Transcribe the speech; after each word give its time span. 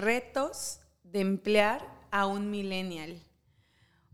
retos 0.00 0.80
de 1.02 1.20
emplear 1.20 1.86
a 2.10 2.26
un 2.26 2.50
millennial. 2.50 3.22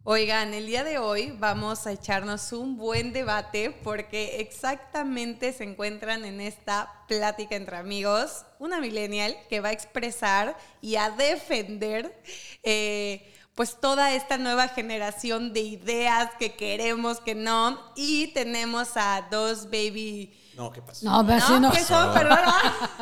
Oigan, 0.09 0.54
el 0.54 0.67
día 0.67 0.85
de 0.85 0.99
hoy 0.99 1.35
vamos 1.37 1.85
a 1.88 1.93
echarnos 1.93 2.53
un 2.53 2.77
buen 2.77 3.12
debate 3.12 3.72
porque 3.83 4.41
exactamente 4.41 5.53
se 5.53 5.64
encuentran 5.64 6.24
en 6.24 6.41
esta 6.41 7.04
plática 7.09 7.56
entre 7.56 7.77
amigos 7.77 8.45
una 8.60 8.81
millennial 8.81 9.37
que 9.49 9.59
va 9.59 9.71
a 9.71 9.72
expresar 9.72 10.56
y 10.81 10.95
a 10.95 11.10
defender 11.10 12.23
eh, 12.63 13.35
pues 13.56 13.81
toda 13.81 14.13
esta 14.13 14.38
nueva 14.38 14.68
generación 14.68 15.53
de 15.53 15.63
ideas 15.63 16.30
que 16.38 16.55
queremos, 16.55 17.18
que 17.18 17.34
no, 17.34 17.77
y 17.96 18.28
tenemos 18.28 18.91
a 18.96 19.27
dos 19.28 19.64
baby... 19.64 20.32
No, 20.55 20.70
¿qué 20.70 20.82
pasó? 20.82 21.05
No, 21.05 21.23
no. 21.59 21.73
¿Qué 21.73 21.82
son? 21.82 22.14
Perdón. 22.14 22.38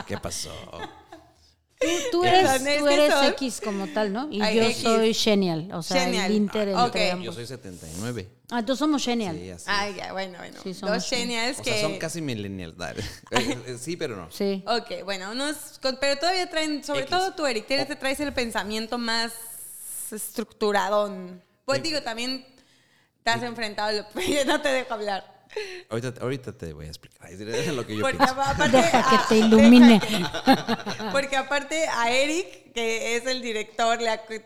¿Qué 0.07 0.17
pasó? 0.17 0.53
Tú, 2.11 2.19
tú 2.21 2.25
eres, 2.25 2.79
tú 2.79 2.89
eres 2.89 3.13
son- 3.13 3.27
X 3.27 3.61
como 3.63 3.87
tal, 3.89 4.13
¿no? 4.13 4.29
Y 4.31 4.41
Ay, 4.43 4.57
yo 4.57 4.63
X. 4.63 4.79
soy 4.79 5.15
Genial, 5.15 5.69
o 5.73 5.83
sea, 5.83 6.05
Genial. 6.05 6.27
el 6.31 6.37
Inter 6.37 6.69
Ah, 6.75 6.85
entre 6.87 7.07
ok. 7.09 7.13
ambos. 7.13 7.27
Yo 7.27 7.33
soy 7.33 7.47
79. 7.47 8.29
Ah, 8.51 8.59
entonces 8.61 8.79
somos 8.79 9.05
Genial. 9.05 9.37
Sí, 9.39 9.51
así. 9.51 9.65
Ay, 9.69 9.95
ya, 9.97 10.13
bueno, 10.13 10.39
bueno. 10.39 10.61
Sí, 10.63 10.75
genials 11.09 11.59
o 11.59 11.63
que... 11.63 11.71
sea, 11.73 11.81
son 11.83 11.99
casi 11.99 12.21
millennials. 12.21 12.77
dale. 12.77 13.03
Eh, 13.33 13.59
eh, 13.67 13.77
sí, 13.81 13.97
pero 13.97 14.17
no. 14.17 14.31
Sí. 14.31 14.63
Ok, 14.67 15.03
bueno, 15.05 15.31
unos, 15.33 15.81
pero 16.01 16.19
todavía 16.19 16.49
traen, 16.49 16.85
sobre 16.85 17.01
X. 17.01 17.11
todo 17.11 17.35
tú, 17.35 17.47
Eric, 17.47 17.67
tienes, 17.67 17.91
O- 17.91 17.97
traes 17.97 18.21
el 18.21 18.33
pensamiento 18.33 18.99
más 18.99 19.33
estructuradón. 20.13 21.43
Pues 21.65 21.79
Sí. 21.79 21.89
digo, 21.89 22.03
también 22.03 22.47
te 23.23 23.31
has 23.31 23.43
enfrentado, 23.43 23.89
a 23.89 23.93
lo- 23.93 24.07
no 24.47 24.61
te 24.61 24.69
dejo 24.69 24.95
hablar. 24.95 25.34
Ahorita, 25.91 26.15
ahorita 26.21 26.53
te 26.57 26.73
voy 26.73 26.87
a 26.87 26.89
explicar 26.89 27.31
es 27.31 27.73
lo 27.73 27.87
que 27.87 27.97
yo 27.97 28.03
Porque 28.03 28.17
pienso. 28.19 28.35
aparte, 28.41 28.77
Deja 28.77 28.91
que 29.11 29.17
a- 29.17 29.27
te 29.29 29.39
ilumine. 29.39 30.01
deja 30.01 30.85
que- 30.99 31.05
porque 31.13 31.37
aparte 31.37 31.87
a 31.89 32.11
Eric, 32.11 32.73
que 32.73 33.17
es 33.17 33.27
el 33.27 33.41
director, 33.43 33.99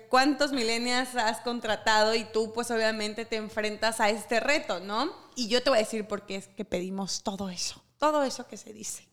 ¿cuántos 0.09 0.53
millennials 0.53 1.15
has 1.17 1.41
contratado? 1.41 2.15
Y 2.15 2.25
tú 2.33 2.53
pues 2.53 2.71
obviamente 2.71 3.25
te 3.25 3.37
enfrentas 3.37 4.01
a 4.01 4.11
este 4.11 4.41
reto, 4.41 4.81
¿no? 4.81 5.11
Y 5.35 5.49
yo 5.49 5.63
te 5.63 5.71
voy 5.71 5.79
a 5.79 5.83
decir 5.83 6.07
por 6.07 6.27
qué 6.27 6.37
es 6.37 6.49
que 6.49 6.65
pedimos 6.65 7.23
todo 7.23 7.49
eso, 7.51 7.83
todo 7.99 8.23
eso 8.23 8.47
que 8.47 8.57
se 8.57 8.73
dice. 8.73 9.09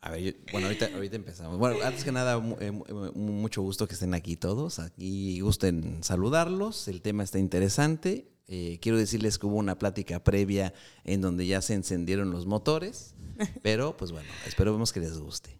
A 0.00 0.10
ver, 0.10 0.20
yo- 0.20 0.32
bueno, 0.52 0.68
ahorita, 0.68 0.90
ahorita 0.94 1.16
empezamos. 1.16 1.58
Bueno, 1.58 1.78
antes 1.84 2.04
que 2.04 2.12
nada, 2.12 2.36
eh, 2.60 2.66
eh, 2.88 2.92
mucho 3.14 3.62
gusto 3.62 3.88
que 3.88 3.94
estén 3.94 4.14
aquí 4.14 4.36
todos. 4.36 4.78
Aquí 4.78 5.40
gusten 5.40 6.04
saludarlos. 6.04 6.86
El 6.86 7.02
tema 7.02 7.24
está 7.24 7.38
interesante. 7.40 8.28
Eh, 8.48 8.78
quiero 8.80 8.98
decirles 8.98 9.38
que 9.38 9.46
hubo 9.46 9.56
una 9.56 9.78
plática 9.78 10.22
previa 10.22 10.72
en 11.04 11.20
donde 11.20 11.46
ya 11.46 11.60
se 11.62 11.74
encendieron 11.74 12.30
los 12.30 12.46
motores. 12.46 13.14
Pero, 13.62 13.96
pues 13.96 14.12
bueno, 14.12 14.28
esperemos 14.46 14.92
que 14.92 15.00
les 15.00 15.18
guste. 15.18 15.58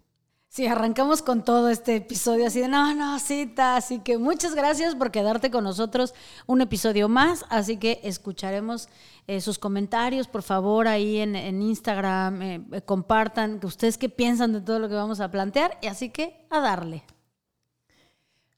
Sí, 0.57 0.67
arrancamos 0.67 1.21
con 1.21 1.45
todo 1.45 1.69
este 1.69 1.97
episodio 1.97 2.47
así 2.47 2.61
de, 2.61 2.69
no, 2.69 2.95
no, 2.95 3.19
cita. 3.19 3.77
Así 3.77 3.99
que 3.99 4.17
muchas 4.17 4.55
gracias 4.55 4.95
por 4.95 5.11
quedarte 5.11 5.51
con 5.51 5.65
nosotros 5.65 6.15
un 6.47 6.63
episodio 6.63 7.11
más. 7.11 7.45
Así 7.51 7.77
que 7.77 8.01
escucharemos 8.03 8.89
eh, 9.27 9.43
sus 9.43 9.59
comentarios, 9.59 10.29
por 10.29 10.43
favor, 10.43 10.89
ahí 10.89 11.19
en, 11.19 11.37
en 11.37 11.61
Instagram. 11.61 12.41
eh, 12.41 12.65
eh, 12.73 12.81
compartan 12.81 13.61
que 13.61 13.67
ustedes 13.67 13.99
qué 13.99 14.09
piensan 14.09 14.55
de 14.55 14.63
todo 14.63 14.79
lo 14.79 14.89
que 14.89 14.95
vamos 14.95 15.21
a 15.21 15.31
plantear. 15.31 15.77
Y 15.83 15.89
así 15.89 16.09
que 16.09 16.47
a 16.49 16.61
darle. 16.61 17.05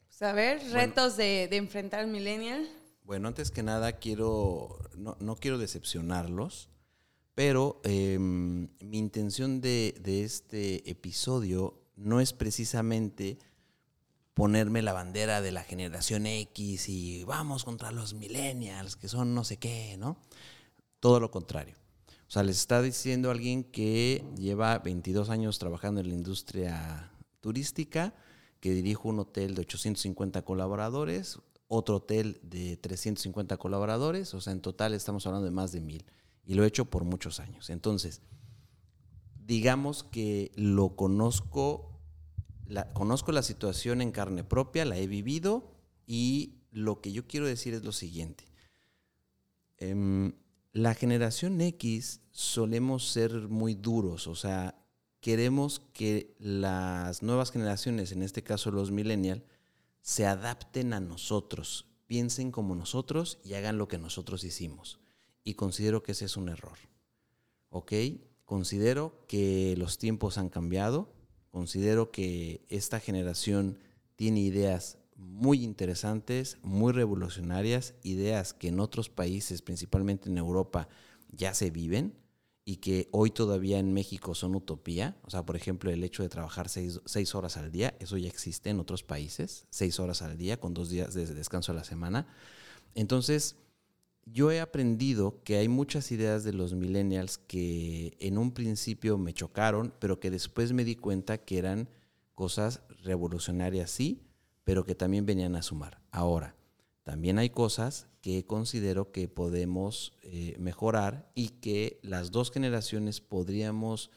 Pues 0.06 0.22
a 0.22 0.32
ver, 0.32 0.62
retos 0.70 1.16
de, 1.16 1.48
de 1.50 1.56
enfrentar 1.56 1.98
al 1.98 2.06
millennial. 2.06 2.68
Bueno, 3.08 3.28
antes 3.28 3.50
que 3.50 3.62
nada, 3.62 3.92
quiero, 3.92 4.80
no, 4.94 5.16
no 5.18 5.34
quiero 5.34 5.56
decepcionarlos, 5.56 6.68
pero 7.34 7.80
eh, 7.82 8.18
mi 8.18 8.98
intención 8.98 9.62
de, 9.62 9.94
de 10.02 10.24
este 10.24 10.90
episodio 10.90 11.80
no 11.96 12.20
es 12.20 12.34
precisamente 12.34 13.38
ponerme 14.34 14.82
la 14.82 14.92
bandera 14.92 15.40
de 15.40 15.52
la 15.52 15.64
generación 15.64 16.26
X 16.26 16.90
y 16.90 17.24
vamos 17.24 17.64
contra 17.64 17.92
los 17.92 18.12
millennials, 18.12 18.94
que 18.94 19.08
son 19.08 19.34
no 19.34 19.42
sé 19.42 19.56
qué, 19.56 19.96
¿no? 19.96 20.18
Todo 21.00 21.18
lo 21.18 21.30
contrario. 21.30 21.76
O 22.26 22.30
sea, 22.30 22.42
les 22.42 22.58
está 22.58 22.82
diciendo 22.82 23.30
alguien 23.30 23.64
que 23.64 24.22
lleva 24.36 24.80
22 24.80 25.30
años 25.30 25.58
trabajando 25.58 26.02
en 26.02 26.10
la 26.10 26.14
industria 26.14 27.10
turística, 27.40 28.14
que 28.60 28.72
dirijo 28.72 29.08
un 29.08 29.20
hotel 29.20 29.54
de 29.54 29.62
850 29.62 30.42
colaboradores, 30.42 31.38
otro 31.68 31.96
hotel 31.96 32.40
de 32.42 32.76
350 32.78 33.56
colaboradores, 33.58 34.32
o 34.34 34.40
sea, 34.40 34.52
en 34.52 34.60
total 34.60 34.94
estamos 34.94 35.26
hablando 35.26 35.44
de 35.44 35.50
más 35.52 35.70
de 35.70 35.80
mil. 35.80 36.04
Y 36.44 36.54
lo 36.54 36.64
he 36.64 36.66
hecho 36.66 36.86
por 36.86 37.04
muchos 37.04 37.40
años. 37.40 37.68
Entonces, 37.68 38.22
digamos 39.46 40.02
que 40.02 40.50
lo 40.56 40.96
conozco, 40.96 42.00
conozco 42.94 43.32
la 43.32 43.42
situación 43.42 44.00
en 44.00 44.12
carne 44.12 44.44
propia, 44.44 44.86
la 44.86 44.96
he 44.96 45.06
vivido 45.06 45.70
y 46.06 46.54
lo 46.70 47.00
que 47.02 47.12
yo 47.12 47.26
quiero 47.26 47.46
decir 47.46 47.74
es 47.74 47.84
lo 47.84 47.92
siguiente. 47.92 48.44
Em, 49.76 50.32
la 50.72 50.94
generación 50.94 51.60
X 51.60 52.22
solemos 52.30 53.08
ser 53.10 53.48
muy 53.48 53.74
duros, 53.74 54.26
o 54.26 54.34
sea, 54.34 54.74
queremos 55.20 55.80
que 55.92 56.34
las 56.38 57.22
nuevas 57.22 57.50
generaciones, 57.50 58.12
en 58.12 58.22
este 58.22 58.42
caso 58.42 58.70
los 58.70 58.90
millennials, 58.90 59.42
se 60.08 60.24
adapten 60.24 60.94
a 60.94 61.00
nosotros, 61.00 61.84
piensen 62.06 62.50
como 62.50 62.74
nosotros 62.74 63.40
y 63.44 63.52
hagan 63.52 63.76
lo 63.76 63.88
que 63.88 63.98
nosotros 63.98 64.42
hicimos. 64.42 65.00
Y 65.44 65.52
considero 65.52 66.02
que 66.02 66.12
ese 66.12 66.24
es 66.24 66.38
un 66.38 66.48
error. 66.48 66.78
¿Ok? 67.68 67.92
Considero 68.46 69.26
que 69.28 69.74
los 69.76 69.98
tiempos 69.98 70.38
han 70.38 70.48
cambiado, 70.48 71.12
considero 71.50 72.10
que 72.10 72.64
esta 72.70 73.00
generación 73.00 73.80
tiene 74.16 74.40
ideas 74.40 74.96
muy 75.14 75.62
interesantes, 75.62 76.56
muy 76.62 76.94
revolucionarias, 76.94 77.92
ideas 78.02 78.54
que 78.54 78.68
en 78.68 78.80
otros 78.80 79.10
países, 79.10 79.60
principalmente 79.60 80.30
en 80.30 80.38
Europa, 80.38 80.88
ya 81.32 81.52
se 81.52 81.70
viven 81.70 82.14
y 82.68 82.76
que 82.76 83.08
hoy 83.12 83.30
todavía 83.30 83.78
en 83.78 83.94
México 83.94 84.34
son 84.34 84.54
utopía. 84.54 85.16
O 85.22 85.30
sea, 85.30 85.42
por 85.42 85.56
ejemplo, 85.56 85.90
el 85.90 86.04
hecho 86.04 86.22
de 86.22 86.28
trabajar 86.28 86.68
seis, 86.68 87.00
seis 87.06 87.34
horas 87.34 87.56
al 87.56 87.72
día, 87.72 87.96
eso 87.98 88.18
ya 88.18 88.28
existe 88.28 88.68
en 88.68 88.78
otros 88.78 89.02
países, 89.02 89.64
seis 89.70 89.98
horas 89.98 90.20
al 90.20 90.36
día 90.36 90.60
con 90.60 90.74
dos 90.74 90.90
días 90.90 91.14
de 91.14 91.24
descanso 91.24 91.72
a 91.72 91.74
la 91.74 91.82
semana. 91.82 92.26
Entonces, 92.94 93.56
yo 94.26 94.50
he 94.50 94.60
aprendido 94.60 95.42
que 95.44 95.56
hay 95.56 95.66
muchas 95.66 96.12
ideas 96.12 96.44
de 96.44 96.52
los 96.52 96.74
millennials 96.74 97.38
que 97.38 98.18
en 98.20 98.36
un 98.36 98.52
principio 98.52 99.16
me 99.16 99.32
chocaron, 99.32 99.94
pero 99.98 100.20
que 100.20 100.30
después 100.30 100.74
me 100.74 100.84
di 100.84 100.94
cuenta 100.94 101.38
que 101.38 101.56
eran 101.56 101.88
cosas 102.34 102.82
revolucionarias, 103.02 103.90
sí, 103.90 104.28
pero 104.64 104.84
que 104.84 104.94
también 104.94 105.24
venían 105.24 105.56
a 105.56 105.62
sumar. 105.62 106.02
Ahora, 106.10 106.54
también 107.08 107.38
hay 107.38 107.48
cosas 107.48 108.06
que 108.20 108.44
considero 108.44 109.12
que 109.12 109.28
podemos 109.28 110.12
eh, 110.20 110.54
mejorar 110.58 111.32
y 111.34 111.48
que 111.48 112.00
las 112.02 112.32
dos 112.32 112.50
generaciones 112.50 113.22
podríamos 113.22 114.10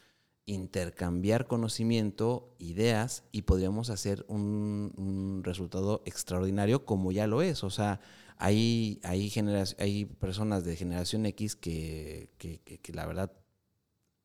intercambiar 0.44 1.46
conocimiento, 1.46 2.54
ideas 2.58 3.24
y 3.32 3.42
podríamos 3.42 3.88
hacer 3.88 4.26
un, 4.28 5.40
resultado 5.42 6.02
extraordinario 6.04 6.84
como 6.84 7.12
ya 7.12 7.26
lo 7.26 7.40
es. 7.40 7.64
O 7.64 7.70
sea, 7.70 7.98
hay, 8.36 9.00
hay, 9.04 10.04
personas 10.20 10.62
de 10.64 10.76
generación 10.76 11.24
X 11.24 11.56
que, 11.56 12.28
que- 12.36 12.60
que- 12.60 12.76
que 12.78 12.92
la 12.92 13.06
verdad 13.06 13.32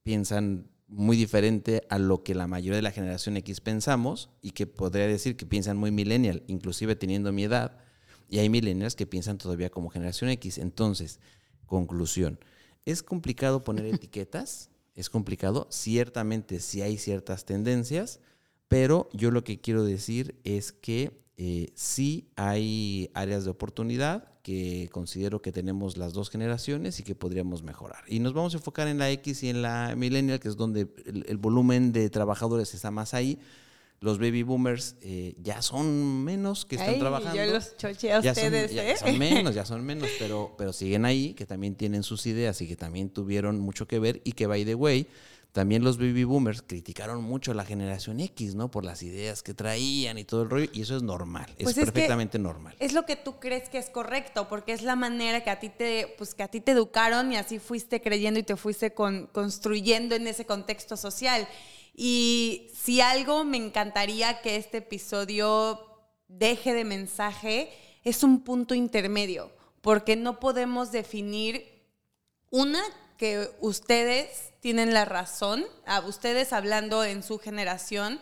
piensan 0.03 0.69
muy 0.89 1.15
diferente 1.15 1.83
a 1.89 1.99
lo 1.99 2.21
que 2.21 2.35
la 2.35 2.47
mayoría 2.47 2.75
de 2.75 2.81
la 2.81 2.91
generación 2.91 3.37
X 3.37 3.61
pensamos 3.61 4.29
y 4.41 4.51
que 4.51 4.67
podría 4.67 5.07
decir 5.07 5.37
que 5.37 5.45
piensan 5.45 5.77
muy 5.77 5.91
millennial, 5.91 6.43
inclusive 6.47 6.97
teniendo 6.97 7.31
mi 7.31 7.45
edad. 7.45 7.86
Y 8.29 8.39
hay 8.39 8.49
millennials 8.49 8.95
que 8.95 9.07
piensan 9.07 9.37
todavía 9.37 9.69
como 9.69 9.89
generación 9.89 10.29
X. 10.31 10.57
Entonces, 10.57 11.19
conclusión, 11.65 12.39
¿es 12.85 13.03
complicado 13.03 13.63
poner 13.63 13.85
etiquetas? 13.93 14.69
Es 14.95 15.09
complicado. 15.09 15.67
Ciertamente 15.69 16.59
sí 16.59 16.81
hay 16.81 16.97
ciertas 16.97 17.45
tendencias, 17.45 18.19
pero 18.67 19.09
yo 19.13 19.31
lo 19.31 19.43
que 19.43 19.61
quiero 19.61 19.83
decir 19.83 20.39
es 20.43 20.71
que 20.71 21.21
eh, 21.37 21.71
sí 21.75 22.31
hay 22.35 23.11
áreas 23.13 23.45
de 23.45 23.51
oportunidad 23.51 24.33
que 24.41 24.89
considero 24.91 25.41
que 25.41 25.51
tenemos 25.51 25.97
las 25.97 26.13
dos 26.13 26.29
generaciones 26.29 26.99
y 26.99 27.03
que 27.03 27.15
podríamos 27.15 27.63
mejorar. 27.63 28.03
Y 28.07 28.19
nos 28.19 28.33
vamos 28.33 28.53
a 28.53 28.57
enfocar 28.57 28.87
en 28.87 28.97
la 28.97 29.11
X 29.11 29.43
y 29.43 29.49
en 29.49 29.61
la 29.61 29.93
millennial, 29.95 30.39
que 30.39 30.47
es 30.47 30.55
donde 30.55 30.87
el, 31.05 31.25
el 31.27 31.37
volumen 31.37 31.91
de 31.91 32.09
trabajadores 32.09 32.73
está 32.73 32.89
más 32.89 33.13
ahí. 33.13 33.39
Los 33.99 34.19
baby 34.19 34.43
boomers 34.43 34.95
eh, 35.01 35.33
ya 35.41 35.61
son 35.63 36.23
menos 36.23 36.65
que 36.65 36.75
están 36.75 36.93
Ay, 36.95 36.99
trabajando 36.99 37.35
Yo 37.35 37.51
los 37.51 37.75
choché 37.77 38.13
a 38.13 38.19
ya 38.21 38.35
son, 38.35 38.43
ustedes, 38.45 38.71
ya 38.71 38.87
¿eh? 38.91 38.95
son 38.97 39.17
menos, 39.17 39.55
ya 39.55 39.65
son 39.65 39.83
menos, 39.83 40.09
pero, 40.19 40.53
pero 40.57 40.71
siguen 40.71 41.03
ahí, 41.05 41.33
que 41.33 41.47
también 41.47 41.73
tienen 41.75 42.03
sus 42.03 42.27
ideas 42.27 42.61
y 42.61 42.67
que 42.67 42.75
también 42.75 43.09
tuvieron 43.09 43.59
mucho 43.59 43.87
que 43.87 43.97
ver 43.97 44.21
y 44.23 44.33
que, 44.33 44.45
by 44.45 44.65
the 44.65 44.75
way, 44.75 45.07
también 45.51 45.83
los 45.83 45.97
baby 45.97 46.23
boomers 46.25 46.61
criticaron 46.61 47.23
mucho 47.23 47.51
a 47.51 47.55
la 47.55 47.65
generación 47.65 48.19
X, 48.19 48.53
¿no? 48.53 48.69
Por 48.69 48.85
las 48.85 49.01
ideas 49.01 49.41
que 49.41 49.55
traían 49.55 50.19
y 50.19 50.23
todo 50.25 50.43
el 50.43 50.49
rollo, 50.51 50.69
y 50.71 50.81
eso 50.83 50.95
es 50.95 51.01
normal, 51.01 51.47
es 51.57 51.63
Pues 51.63 51.77
es 51.79 51.85
perfectamente 51.85 52.37
normal. 52.37 52.75
Es 52.79 52.93
lo 52.93 53.07
que 53.07 53.15
tú 53.15 53.39
crees 53.39 53.67
que 53.67 53.79
es 53.79 53.89
correcto, 53.89 54.47
porque 54.47 54.73
es 54.73 54.83
la 54.83 54.95
manera 54.95 55.43
que 55.43 55.49
a 55.49 55.59
ti 55.59 55.69
te, 55.69 56.13
pues 56.19 56.35
que 56.35 56.43
a 56.43 56.47
ti 56.49 56.61
te 56.61 56.73
educaron 56.73 57.31
y 57.31 57.37
así 57.37 57.57
fuiste 57.57 57.99
creyendo 57.99 58.39
y 58.39 58.43
te 58.43 58.55
fuiste 58.55 58.93
con- 58.93 59.25
construyendo 59.31 60.13
en 60.13 60.27
ese 60.27 60.45
contexto 60.45 60.95
social. 60.95 61.47
Y 61.99 62.69
si 62.79 63.01
algo 63.01 63.43
me 63.43 63.57
encantaría 63.57 64.39
que 64.41 64.55
este 64.55 64.77
episodio 64.77 65.83
deje 66.27 66.75
de 66.75 66.85
mensaje, 66.85 67.73
es 68.03 68.21
un 68.23 68.43
punto 68.43 68.75
intermedio, 68.75 69.51
porque 69.81 70.15
no 70.15 70.39
podemos 70.39 70.91
definir 70.91 71.83
una 72.51 72.83
que 73.17 73.49
ustedes 73.61 74.53
tienen 74.59 74.93
la 74.93 75.05
razón, 75.05 75.65
a 75.87 76.01
ustedes 76.01 76.53
hablando 76.53 77.03
en 77.03 77.23
su 77.23 77.39
generación 77.39 78.21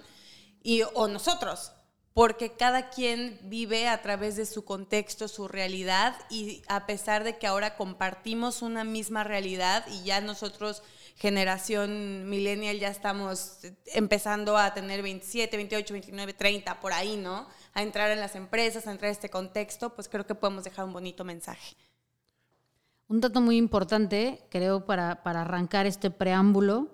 y 0.63 0.83
o 0.93 1.09
nosotros, 1.09 1.73
porque 2.13 2.53
cada 2.53 2.89
quien 2.91 3.37
vive 3.43 3.89
a 3.89 4.01
través 4.01 4.37
de 4.37 4.45
su 4.45 4.63
contexto, 4.63 5.27
su 5.27 5.49
realidad, 5.49 6.15
y 6.29 6.61
a 6.69 6.85
pesar 6.85 7.25
de 7.25 7.37
que 7.37 7.45
ahora 7.45 7.75
compartimos 7.75 8.61
una 8.61 8.85
misma 8.85 9.25
realidad 9.25 9.85
y 9.91 10.05
ya 10.05 10.21
nosotros, 10.21 10.81
generación 11.15 12.29
millennial, 12.29 12.77
ya 12.77 12.89
estamos 12.89 13.59
empezando 13.87 14.57
a 14.57 14.73
tener 14.73 15.01
27, 15.01 15.55
28, 15.55 15.93
29, 15.93 16.33
30, 16.33 16.79
por 16.81 16.93
ahí, 16.93 17.17
¿no? 17.17 17.47
A 17.73 17.81
entrar 17.81 18.11
en 18.11 18.19
las 18.19 18.35
empresas, 18.35 18.85
a 18.85 18.91
entrar 18.91 19.09
en 19.09 19.13
este 19.13 19.29
contexto, 19.29 19.95
pues 19.95 20.09
creo 20.09 20.25
que 20.25 20.35
podemos 20.35 20.63
dejar 20.63 20.85
un 20.85 20.93
bonito 20.93 21.23
mensaje. 21.23 21.75
Un 23.07 23.21
dato 23.21 23.39
muy 23.39 23.57
importante, 23.57 24.41
creo, 24.49 24.85
para, 24.85 25.23
para 25.23 25.41
arrancar 25.41 25.85
este 25.85 26.11
preámbulo, 26.11 26.89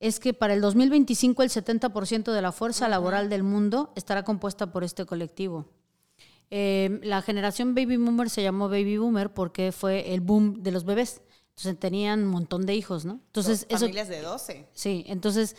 es 0.00 0.20
que 0.20 0.34
para 0.34 0.52
el 0.52 0.60
2025 0.60 1.42
el 1.42 1.50
70% 1.50 2.32
de 2.32 2.42
la 2.42 2.52
fuerza 2.52 2.88
laboral 2.88 3.30
del 3.30 3.42
mundo 3.42 3.92
estará 3.96 4.22
compuesta 4.22 4.70
por 4.70 4.84
este 4.84 5.06
colectivo. 5.06 5.66
Eh, 6.50 7.00
la 7.02 7.22
generación 7.22 7.74
baby 7.74 7.96
boomer 7.96 8.30
se 8.30 8.42
llamó 8.42 8.68
baby 8.68 8.98
boomer 8.98 9.32
porque 9.32 9.72
fue 9.72 10.12
el 10.14 10.20
boom 10.20 10.62
de 10.62 10.70
los 10.70 10.84
bebés. 10.84 11.22
Entonces 11.56 11.80
tenían 11.80 12.24
un 12.24 12.28
montón 12.28 12.66
de 12.66 12.74
hijos, 12.74 13.06
¿no? 13.06 13.14
Entonces, 13.26 13.66
familias 13.70 14.08
de 14.08 14.20
12. 14.20 14.68
Sí, 14.74 15.04
entonces 15.08 15.56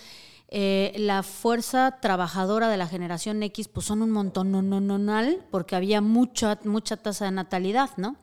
eh, 0.49 0.93
la 0.95 1.23
fuerza 1.23 1.99
trabajadora 1.99 2.69
de 2.69 2.77
la 2.77 2.87
generación 2.87 3.41
X 3.41 3.67
pues 3.67 3.87
son 3.87 4.03
un 4.03 4.11
montón 4.11 4.51
no, 4.51 4.61
no, 4.61 4.79
no, 4.79 5.21
porque 5.49 5.75
había 5.75 5.99
mucha, 5.99 6.59
mucha 6.63 6.97
tasa 6.97 7.25
de 7.25 7.31
natalidad, 7.31 7.89
¿no? 7.97 8.15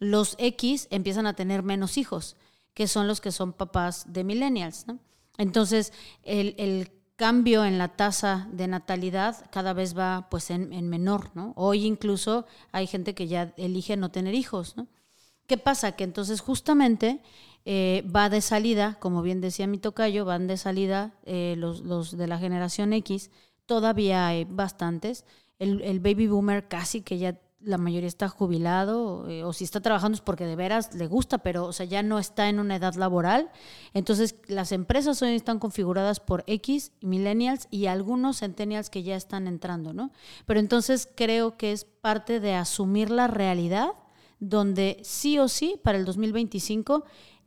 Los 0.00 0.34
X 0.38 0.88
empiezan 0.90 1.26
a 1.28 1.34
tener 1.34 1.62
menos 1.62 1.96
hijos, 1.96 2.36
que 2.74 2.88
son 2.88 3.06
los 3.06 3.20
que 3.20 3.30
son 3.30 3.52
papás 3.52 4.12
de 4.12 4.24
millennials, 4.24 4.88
¿no? 4.88 4.98
Entonces, 5.38 5.92
el, 6.24 6.90
cambio 7.14 7.64
en 7.64 7.78
la 7.78 7.88
tasa 7.88 8.48
de 8.50 8.66
natalidad 8.66 9.48
cada 9.52 9.74
vez 9.74 9.96
va 9.96 10.26
pues 10.28 10.50
en, 10.50 10.88
menor, 10.88 11.30
¿no? 11.34 11.52
Hoy 11.54 11.86
incluso 11.86 12.46
hay 12.72 12.88
gente 12.88 13.14
que 13.14 13.28
ya 13.28 13.54
elige 13.56 13.96
no 13.96 14.10
tener 14.10 14.34
hijos, 14.34 14.76
¿no? 14.76 14.88
¿Qué 15.46 15.58
pasa? 15.58 15.92
Que 15.92 16.04
entonces 16.04 16.40
justamente 16.40 17.20
eh, 17.64 18.04
va 18.14 18.28
de 18.28 18.40
salida, 18.40 18.98
como 19.00 19.22
bien 19.22 19.40
decía 19.40 19.66
mi 19.66 19.78
tocayo, 19.78 20.24
van 20.24 20.46
de 20.46 20.56
salida 20.56 21.14
eh, 21.24 21.54
los, 21.58 22.16
de 22.16 22.26
la 22.26 22.38
generación 22.38 22.92
X, 22.92 23.30
todavía 23.66 24.26
hay 24.26 24.44
bastantes. 24.44 25.24
el, 25.58 26.00
baby 26.00 26.26
boomer 26.26 26.68
casi 26.68 27.02
que 27.02 27.18
ya 27.18 27.38
la 27.64 27.78
mayoría 27.78 28.08
está 28.08 28.28
jubilado 28.28 29.28
eh, 29.28 29.44
o 29.44 29.52
si 29.52 29.64
está 29.64 29.80
trabajando 29.80 30.16
es 30.16 30.20
porque 30.20 30.46
de 30.46 30.56
veras 30.56 30.94
le 30.94 31.06
gusta, 31.06 31.38
pero 31.38 31.66
o 31.66 31.72
sea, 31.72 31.86
ya 31.86 32.02
no 32.02 32.18
está 32.18 32.48
en 32.48 32.58
una 32.58 32.76
edad 32.76 32.94
laboral. 32.94 33.50
Entonces, 33.94 34.36
las 34.48 34.72
empresas 34.72 35.22
hoy 35.22 35.34
están 35.34 35.58
configuradas 35.58 36.20
por 36.20 36.44
X, 36.46 36.92
millennials 37.00 37.68
y 37.70 37.86
algunos 37.86 38.40
centennials 38.40 38.90
que 38.90 39.02
ya 39.02 39.16
están 39.16 39.46
entrando, 39.46 39.92
¿no? 39.92 40.10
Pero 40.46 40.60
entonces 40.60 41.08
creo 41.14 41.56
que 41.56 41.72
es 41.72 41.84
parte 41.84 42.40
de 42.40 42.54
asumir 42.54 43.10
la 43.10 43.28
realidad 43.28 43.92
donde 44.42 44.98
sí 45.04 45.38
o 45.38 45.46
sí 45.46 45.78
para 45.84 45.96
el 45.96 46.04
2025 46.04 47.04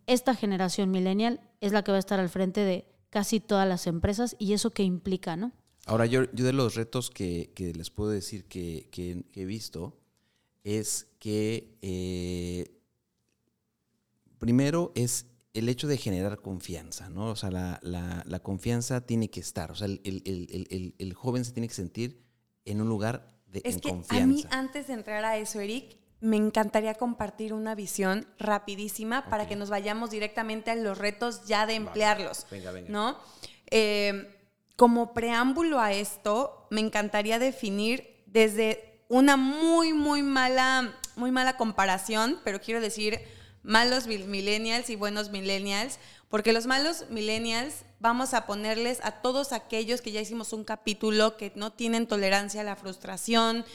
esta 0.07 0.33
generación 0.33 0.92
millennial 0.92 1.42
es 1.59 1.74
la 1.74 1.83
que 1.83 1.92
va 1.92 1.97
a 1.97 2.00
estar 2.00 2.21
al 2.21 2.30
frente 2.30 2.62
de 2.62 2.86
casi 3.09 3.42
todas 3.42 3.68
las 3.68 3.86
empresas 3.86 4.38
y 4.39 4.53
eso 4.53 4.71
que 4.71 4.83
implica, 4.83 5.36
¿no? 5.36 5.51
Ahora, 5.88 6.06
yo, 6.06 6.24
yo 6.31 6.45
de 6.45 6.53
los 6.53 6.75
retos 6.75 7.09
que, 7.09 7.51
les 7.57 7.89
puedo 7.89 8.12
decir 8.12 8.45
que, 8.45 8.88
que 8.92 9.25
he 9.33 9.45
visto, 9.45 10.00
es 10.63 11.07
que 11.19 11.77
eh, 11.81 12.80
primero 14.39 14.94
es 14.95 15.27
el 15.53 15.68
hecho 15.68 15.88
de 15.88 15.97
generar 15.97 16.39
confianza, 16.42 17.09
¿no? 17.09 17.27
O 17.27 17.36
sea, 17.36 17.51
la, 17.51 18.39
confianza 18.42 19.01
tiene 19.01 19.30
que 19.30 19.42
estar, 19.42 19.69
o 19.71 19.75
sea, 19.75 19.88
el, 19.88 21.13
joven 21.13 21.44
se 21.44 21.51
tiene 21.51 21.68
que 21.68 21.74
sentir 21.74 22.24
en 22.63 22.81
un 22.81 22.88
lugar 22.88 23.38
de 23.47 23.62
es 23.65 23.77
que 23.77 23.89
confianza. 23.89 24.24
A 24.24 24.27
mí, 24.27 24.45
antes 24.50 24.88
de 24.88 24.94
entrar 24.94 25.24
a 25.25 25.38
eso, 25.38 25.59
Eric, 25.59 25.97
me 26.21 26.38
encantaría 26.38 26.95
compartir 26.95 27.53
una 27.53 27.75
visión 27.75 28.27
rapidísima 28.39 29.29
para 29.29 29.47
que 29.47 29.56
nos 29.56 29.69
vayamos 29.69 30.09
directamente 30.09 30.71
a 30.71 30.75
los 30.75 30.97
retos 30.97 31.45
ya 31.45 31.65
de 31.65 31.75
emplearlos, 31.75 32.45
venga, 32.50 32.71
venga. 32.71 32.89
¿no? 32.89 33.17
Eh, 33.69 34.31
como 34.75 35.13
preámbulo 35.13 35.79
a 35.79 35.94
esto, 35.94 36.67
me 36.69 36.81
encantaría 36.81 37.39
definir 37.39 38.23
desde 38.25 39.01
una 39.07 39.38
muy, 39.38 39.94
muy 39.94 40.23
mala, 40.23 40.95
muy 41.15 41.31
mala 41.31 41.57
comparación, 41.57 42.39
pero 42.44 42.59
quiero 42.59 42.81
decir 42.81 43.19
malos 43.63 44.07
millennials 44.07 44.89
y 44.89 44.95
buenos 44.95 45.31
millennials, 45.31 46.00
porque 46.29 46.53
los 46.53 46.65
malos 46.65 47.06
millennials 47.09 47.85
vamos 48.00 48.33
a 48.33 48.45
ponerles 48.45 49.00
a 49.03 49.21
todos 49.21 49.53
aquellos 49.53 50.01
que 50.01 50.11
ya 50.11 50.21
hicimos 50.21 50.53
un 50.53 50.63
capítulo 50.63 51.38
que 51.38 51.51
no 51.56 51.71
tienen 51.71 52.07
tolerancia 52.07 52.61
a 52.61 52.65
la 52.65 52.75
frustración, 52.75 53.65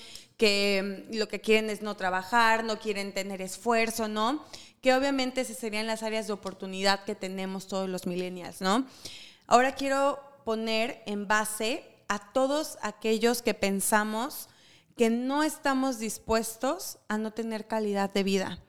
que 0.40 1.04
mm, 1.10 1.16
lo 1.18 1.28
que 1.28 1.42
quieren 1.42 1.68
es 1.68 1.82
no 1.82 1.96
trabajar, 1.96 2.64
no 2.64 2.78
quieren 2.78 3.12
tener 3.12 3.42
esfuerzo, 3.42 4.08
¿no? 4.08 4.42
Que 4.80 4.94
obviamente 4.94 5.42
esas 5.42 5.58
serían 5.58 5.86
las 5.86 6.02
áreas 6.02 6.26
de 6.26 6.32
oportunidad 6.32 7.04
que 7.04 7.14
tenemos 7.14 7.68
todos 7.68 7.90
los 7.90 8.06
millennials, 8.06 8.62
¿no? 8.62 8.86
Ahora 9.46 9.74
quiero 9.74 10.18
poner 10.46 11.02
en 11.04 11.28
base 11.28 11.84
a 12.08 12.32
todos 12.32 12.78
aquellos 12.80 13.42
que 13.42 13.52
pensamos 13.52 14.48
que 14.96 15.10
no 15.10 15.42
estamos 15.42 15.98
dispuestos 15.98 16.98
a 17.08 17.18
no 17.18 17.32
tener 17.32 17.66
calidad 17.66 18.10
de 18.10 18.22
vida, 18.22 18.62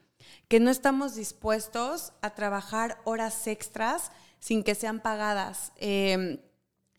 que 0.49 0.59
no 0.59 0.71
estamos 0.71 1.15
dispuestos 1.15 2.11
a 2.21 2.35
trabajar 2.35 2.99
horas 3.05 3.47
extras 3.47 4.11
sin 4.39 4.63
que 4.63 4.75
sean 4.75 4.99
pagadas. 4.99 5.71
Em, 5.77 6.37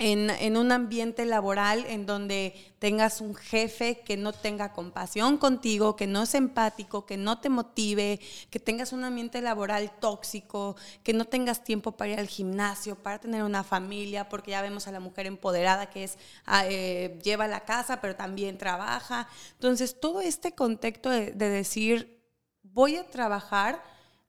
en, 0.04 0.56
un 0.56 0.72
ambiente 0.72 1.25
laboral 1.25 1.84
en 1.87 2.06
donde 2.06 2.54
tengas 2.81 3.20
un 3.20 3.37
jefe 3.37 4.00
que 4.00 4.16
no 4.16 4.32
tenga 4.32 4.72
compasión 4.72 5.38
contigo, 5.38 5.94
que 5.94 6.08
no 6.08 6.25
es 6.25 6.34
empático, 6.34 7.06
que 7.06 7.16
no 7.16 7.38
te 7.38 7.49
motive, 7.49 8.19
que 8.50 8.58
tengas 8.58 8.93
un 8.93 9.04
ambiente 9.04 9.40
laboral 9.40 9.93
tóxico, 10.00 10.75
que 11.04 11.12
no 11.12 11.25
tengas 11.25 11.62
tiempo 11.62 11.93
para 11.93 12.12
ir 12.12 12.19
al 12.19 12.26
gimnasio, 12.26 12.96
para 12.96 13.20
tener 13.20 13.44
una 13.44 13.62
familia, 13.62 14.28
porque 14.28 14.50
ya 14.50 14.62
vemos 14.62 14.88
a 14.88 14.93
la 14.93 14.99
mujer 14.99 15.26
empoderada 15.26 15.88
que 15.88 16.02
es 16.02 16.18
ah, 16.47 16.66
eh, 16.66 17.21
lleva 17.23 17.47
la 17.47 17.61
casa, 17.61 18.00
pero 18.00 18.16
también 18.16 18.59
trabaja. 18.59 19.28
Entonces, 19.52 20.00
todo 20.00 20.21
este 20.21 20.52
contexto 20.52 21.11
de 21.11 21.32
decir, 21.32 22.21
voy 22.64 22.97
a 22.97 23.09
trabajar 23.09 23.80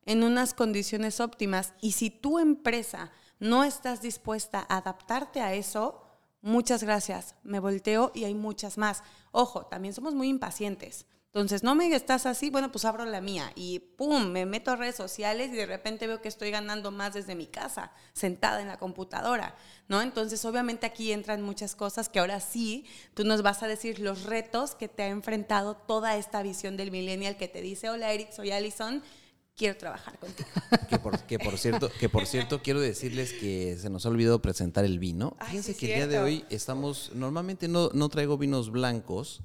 en 0.06 0.22
unas 0.22 0.54
condiciones 0.54 1.18
óptimas 1.18 1.72
y 1.80 1.92
si 1.92 2.10
tu 2.10 2.38
empresa 2.38 3.10
no 3.38 3.64
estás 3.64 4.00
dispuesta 4.02 4.66
a 4.68 4.78
adaptarte 4.78 5.40
a 5.40 5.54
eso, 5.54 6.02
muchas 6.40 6.82
gracias, 6.82 7.34
me 7.42 7.60
volteo 7.60 8.12
y 8.14 8.24
hay 8.24 8.34
muchas 8.34 8.78
más. 8.78 9.02
Ojo, 9.32 9.66
también 9.66 9.94
somos 9.94 10.14
muy 10.14 10.28
impacientes. 10.28 11.06
Entonces, 11.34 11.64
no 11.64 11.74
me 11.74 11.92
estás 11.92 12.26
así, 12.26 12.48
bueno, 12.48 12.70
pues 12.70 12.84
abro 12.84 13.04
la 13.04 13.20
mía 13.20 13.50
y 13.56 13.80
pum, 13.80 14.30
me 14.30 14.46
meto 14.46 14.70
a 14.70 14.76
redes 14.76 14.94
sociales 14.94 15.50
y 15.52 15.56
de 15.56 15.66
repente 15.66 16.06
veo 16.06 16.22
que 16.22 16.28
estoy 16.28 16.52
ganando 16.52 16.92
más 16.92 17.12
desde 17.12 17.34
mi 17.34 17.48
casa, 17.48 17.90
sentada 18.12 18.62
en 18.62 18.68
la 18.68 18.78
computadora, 18.78 19.56
¿no? 19.88 20.00
Entonces, 20.00 20.44
obviamente 20.44 20.86
aquí 20.86 21.10
entran 21.10 21.42
muchas 21.42 21.74
cosas 21.74 22.08
que 22.08 22.20
ahora 22.20 22.38
sí 22.38 22.86
tú 23.14 23.24
nos 23.24 23.42
vas 23.42 23.64
a 23.64 23.66
decir 23.66 23.98
los 23.98 24.22
retos 24.22 24.76
que 24.76 24.86
te 24.86 25.02
ha 25.02 25.08
enfrentado 25.08 25.74
toda 25.74 26.16
esta 26.16 26.40
visión 26.40 26.76
del 26.76 26.92
millennial 26.92 27.36
que 27.36 27.48
te 27.48 27.62
dice, 27.62 27.90
hola 27.90 28.12
Eric, 28.12 28.30
soy 28.30 28.52
Alison 28.52 29.02
quiero 29.56 29.76
trabajar 29.76 30.18
contigo. 30.18 30.48
Que 30.88 31.38
por, 31.38 31.58
cierto, 31.58 31.90
que 31.98 32.08
por 32.08 32.26
cierto, 32.26 32.62
quiero 32.62 32.80
decirles 32.80 33.32
que 33.32 33.76
se 33.78 33.90
nos 33.90 34.06
ha 34.06 34.10
olvidado 34.10 34.40
presentar 34.40 34.84
el 34.84 34.98
vino. 34.98 35.36
Fíjense 35.46 35.74
que 35.74 35.86
el 35.86 35.94
día 35.94 36.06
de 36.06 36.18
hoy 36.18 36.44
estamos, 36.50 37.10
normalmente 37.14 37.68
no, 37.68 37.90
no 37.92 38.08
traigo 38.08 38.38
vinos 38.38 38.70
blancos, 38.70 39.42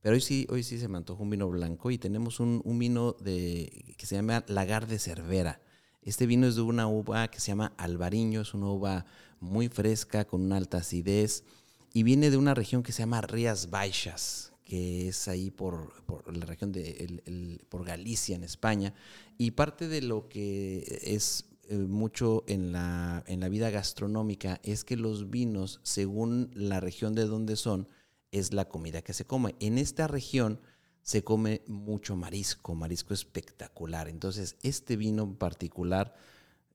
pero 0.00 0.14
hoy 0.14 0.20
sí, 0.20 0.46
hoy 0.50 0.62
sí 0.62 0.78
se 0.78 0.88
me 0.88 0.98
antojó 0.98 1.22
un 1.22 1.30
vino 1.30 1.48
blanco 1.48 1.90
y 1.90 1.98
tenemos 1.98 2.40
un, 2.40 2.62
vino 2.78 3.12
de, 3.20 3.94
que 3.96 4.06
se 4.06 4.16
llama 4.16 4.44
Lagar 4.48 4.86
de 4.86 4.98
Cervera. 4.98 5.60
Este 6.02 6.26
vino 6.26 6.46
es 6.46 6.56
de 6.56 6.62
una 6.62 6.86
uva 6.86 7.28
que 7.28 7.40
se 7.40 7.48
llama 7.48 7.72
Albariño, 7.76 8.40
es 8.40 8.54
una 8.54 8.66
uva 8.66 9.06
muy 9.38 9.68
fresca, 9.68 10.24
con 10.24 10.42
una 10.42 10.56
alta 10.56 10.78
acidez, 10.78 11.44
y 11.92 12.02
viene 12.02 12.30
de 12.30 12.36
una 12.38 12.54
región 12.54 12.82
que 12.82 12.92
se 12.92 13.02
llama 13.02 13.20
Rías 13.20 13.68
Baixas, 13.70 14.49
que 14.70 15.08
es 15.08 15.26
ahí 15.26 15.50
por, 15.50 15.92
la 16.32 16.46
región 16.46 16.70
de 16.70 17.60
por 17.68 17.84
Galicia, 17.84 18.36
en 18.36 18.44
España, 18.44 18.94
y 19.36 19.50
parte 19.50 19.88
de 19.88 20.00
lo 20.00 20.28
que 20.28 21.00
es 21.02 21.46
eh, 21.64 21.76
mucho 21.76 22.44
en 22.46 22.70
la, 22.70 23.24
en 23.26 23.40
la 23.40 23.48
vida 23.48 23.70
gastronómica 23.70 24.60
es 24.62 24.84
que 24.84 24.96
los 24.96 25.28
vinos, 25.28 25.80
según 25.82 26.52
la 26.54 26.78
región 26.78 27.16
de 27.16 27.26
donde 27.26 27.56
son, 27.56 27.88
es 28.30 28.52
la 28.52 28.68
comida 28.68 29.02
que 29.02 29.12
se 29.12 29.24
come. 29.24 29.56
En 29.58 29.76
esta 29.76 30.06
región 30.06 30.60
se 31.02 31.24
come 31.24 31.62
mucho 31.66 32.14
marisco, 32.14 32.76
marisco 32.76 33.12
espectacular. 33.12 34.08
Entonces, 34.08 34.54
este 34.62 34.94
vino 34.96 35.24
en 35.24 35.34
particular 35.34 36.14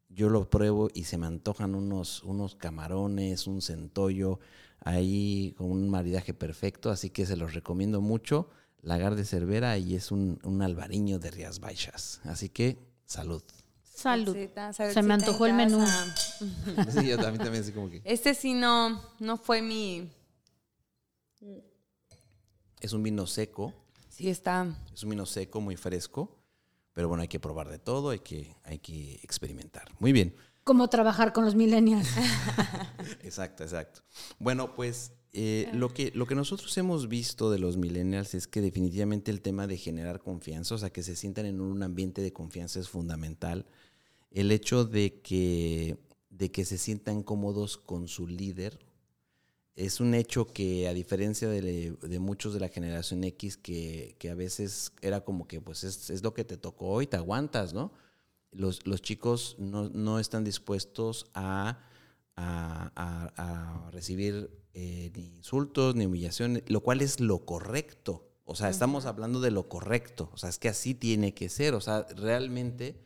yo 0.09 0.27
lo 0.27 0.49
pruebo 0.49 0.89
y 0.93 1.05
se 1.05 1.17
me 1.17 1.27
antojan 1.27 1.75
unos, 1.75 2.23
unos 2.23 2.55
camarones, 2.55 3.47
un 3.47 3.61
centollo, 3.61 4.41
ahí 4.85 5.53
con 5.57 5.71
un 5.71 5.89
maridaje 5.89 6.33
perfecto, 6.33 6.89
así 6.91 7.09
que 7.09 7.25
se 7.25 7.35
los 7.35 7.53
recomiendo 7.53 7.99
mucho. 7.99 8.49
Lagar 8.81 9.15
de 9.15 9.25
Cervera 9.25 9.77
y 9.79 9.95
es 9.95 10.11
un, 10.11 10.39
un 10.43 10.61
albariño 10.61 11.17
de 11.17 11.31
Rías 11.31 11.59
Baixas. 11.59 12.21
Así 12.23 12.49
que, 12.49 12.77
salud. 13.03 13.43
Salud. 13.83 14.33
Saludcita, 14.33 14.73
Se 14.73 15.01
me 15.01 15.15
antojó 15.15 15.47
el 15.47 15.53
menú. 15.53 15.83
Sí, 16.89 17.07
yo 17.07 17.17
también, 17.17 17.37
también 17.37 17.63
así 17.63 17.71
como 17.71 17.89
que... 17.89 18.01
Este 18.03 18.35
sí 18.35 18.53
no, 18.53 19.01
no 19.19 19.37
fue 19.37 19.61
mi... 19.61 20.11
Es 22.79 22.93
un 22.93 23.01
vino 23.01 23.25
seco, 23.25 23.73
Sí 24.09 24.29
está... 24.29 24.67
es 24.93 25.03
un 25.03 25.09
vino 25.09 25.25
seco, 25.25 25.61
muy 25.61 25.75
fresco, 25.75 26.37
pero 26.93 27.07
bueno, 27.07 27.23
hay 27.23 27.27
que 27.27 27.39
probar 27.39 27.69
de 27.69 27.79
todo, 27.79 28.11
hay 28.11 28.19
que, 28.19 28.55
hay 28.63 28.79
que 28.79 29.15
experimentar. 29.23 29.89
Muy 29.99 30.13
bien. 30.13 30.35
Cómo 30.65 30.89
trabajar 30.89 31.31
con 31.31 31.45
los 31.45 31.53
millennials. 31.53 32.09
Exacto, 33.21 33.63
exacto. 33.63 34.01
Bueno, 34.39 34.73
pues 34.73 35.11
eh, 35.31 35.69
lo, 35.73 35.93
que, 35.93 36.11
lo 36.15 36.25
que 36.25 36.33
nosotros 36.33 36.75
hemos 36.79 37.07
visto 37.07 37.51
de 37.51 37.59
los 37.59 37.77
millennials 37.77 38.33
es 38.33 38.47
que 38.47 38.61
definitivamente 38.61 39.29
el 39.29 39.41
tema 39.41 39.67
de 39.67 39.77
generar 39.77 40.21
confianza, 40.21 40.73
o 40.73 40.77
sea, 40.79 40.89
que 40.89 41.03
se 41.03 41.15
sientan 41.15 41.45
en 41.45 41.61
un 41.61 41.83
ambiente 41.83 42.23
de 42.23 42.33
confianza 42.33 42.79
es 42.79 42.89
fundamental. 42.89 43.67
El 44.31 44.51
hecho 44.51 44.85
de 44.85 45.21
que, 45.21 45.99
de 46.31 46.51
que 46.51 46.65
se 46.65 46.79
sientan 46.79 47.21
cómodos 47.21 47.77
con 47.77 48.07
su 48.07 48.27
líder 48.27 48.79
es 49.75 49.99
un 49.99 50.15
hecho 50.15 50.47
que 50.47 50.87
a 50.87 50.93
diferencia 50.93 51.47
de, 51.47 51.91
de 51.91 52.19
muchos 52.19 52.55
de 52.55 52.59
la 52.59 52.69
generación 52.69 53.23
X 53.23 53.57
que, 53.57 54.15
que 54.17 54.31
a 54.31 54.35
veces 54.35 54.93
era 55.01 55.21
como 55.21 55.47
que 55.47 55.61
pues 55.61 55.83
es, 55.83 56.09
es 56.09 56.23
lo 56.23 56.33
que 56.33 56.43
te 56.43 56.57
tocó 56.57 57.03
y 57.03 57.07
te 57.07 57.17
aguantas, 57.17 57.71
¿no? 57.71 57.91
Los, 58.55 58.85
los 58.87 59.01
chicos 59.01 59.55
no, 59.59 59.89
no 59.89 60.19
están 60.19 60.43
dispuestos 60.43 61.25
a, 61.33 61.79
a, 62.35 62.91
a- 62.95 63.33
a 63.87 63.91
recibir 63.91 64.49
eh, 64.73 65.11
ni 65.15 65.25
insultos 65.27 65.95
ni 65.95 66.05
humillaciones, 66.05 66.63
lo 66.67 66.81
cual 66.81 67.01
es 67.01 67.19
lo 67.19 67.45
correcto. 67.45 68.29
O 68.45 68.55
sea, 68.55 68.69
estamos 68.69 69.05
hablando 69.05 69.39
de 69.41 69.51
lo 69.51 69.67
correcto. 69.69 70.29
O 70.33 70.37
sea, 70.37 70.49
es 70.49 70.59
que 70.59 70.69
así 70.69 70.93
tiene 70.93 71.33
que 71.33 71.49
ser. 71.49 71.73
O 71.73 71.81
sea, 71.81 72.05
realmente 72.15 73.01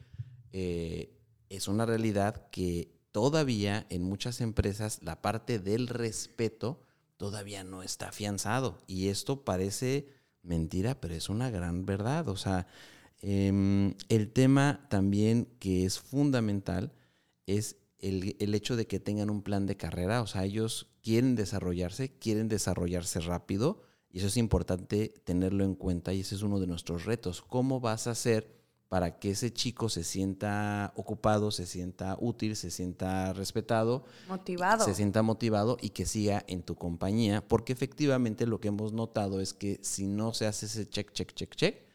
eh, 0.51 1.17
es 1.49 1.67
una 1.67 1.85
realidad 1.85 2.49
que 2.51 2.91
todavía 3.11 3.85
en 3.89 4.03
muchas 4.03 4.41
empresas 4.41 4.99
la 5.01 5.21
parte 5.21 5.59
del 5.59 5.87
respeto 5.87 6.81
todavía 7.17 7.63
no 7.63 7.83
está 7.83 8.09
afianzado. 8.09 8.77
Y 8.87 9.07
esto 9.07 9.43
parece 9.45 10.09
mentira, 10.43 10.99
pero 10.99 11.13
es 11.15 11.29
una 11.29 11.49
gran 11.49 11.85
verdad. 11.85 12.27
O 12.29 12.35
sea, 12.37 12.67
em, 13.21 13.95
el 14.09 14.31
tema 14.31 14.87
también 14.89 15.47
que 15.59 15.85
es 15.85 15.99
fundamental 15.99 16.93
es 17.45 17.77
el, 17.99 18.35
el 18.39 18.55
hecho 18.55 18.75
de 18.75 18.87
que 18.87 18.99
tengan 18.99 19.29
un 19.29 19.41
plan 19.41 19.65
de 19.65 19.77
carrera. 19.77 20.21
O 20.21 20.27
sea, 20.27 20.45
ellos 20.45 20.87
quieren 21.01 21.35
desarrollarse, 21.35 22.09
quieren 22.17 22.47
desarrollarse 22.47 23.19
rápido. 23.19 23.81
Y 24.11 24.19
eso 24.19 24.27
es 24.27 24.37
importante 24.37 25.13
tenerlo 25.23 25.63
en 25.63 25.75
cuenta 25.75 26.13
y 26.13 26.21
ese 26.21 26.35
es 26.35 26.41
uno 26.41 26.59
de 26.59 26.67
nuestros 26.67 27.05
retos. 27.05 27.41
¿Cómo 27.41 27.79
vas 27.79 28.07
a 28.07 28.11
hacer 28.11 28.59
para 28.87 29.19
que 29.19 29.31
ese 29.31 29.53
chico 29.53 29.87
se 29.87 30.03
sienta 30.03 30.93
ocupado, 30.95 31.51
se 31.51 31.67
sienta 31.67 32.17
útil, 32.19 32.55
se 32.55 32.71
sienta 32.71 33.33
respetado, 33.33 34.03
Motivado. 34.27 34.83
se 34.83 34.95
sienta 34.95 35.21
motivado 35.21 35.77
y 35.79 35.91
que 35.91 36.07
siga 36.07 36.43
en 36.47 36.63
tu 36.63 36.73
compañía? 36.73 37.47
Porque 37.47 37.71
efectivamente 37.71 38.47
lo 38.47 38.59
que 38.59 38.69
hemos 38.69 38.91
notado 38.91 39.41
es 39.41 39.53
que 39.53 39.79
si 39.83 40.07
no 40.07 40.33
se 40.33 40.47
hace 40.47 40.65
ese 40.65 40.89
check, 40.89 41.11
check, 41.11 41.33
check, 41.33 41.55
check, 41.55 41.88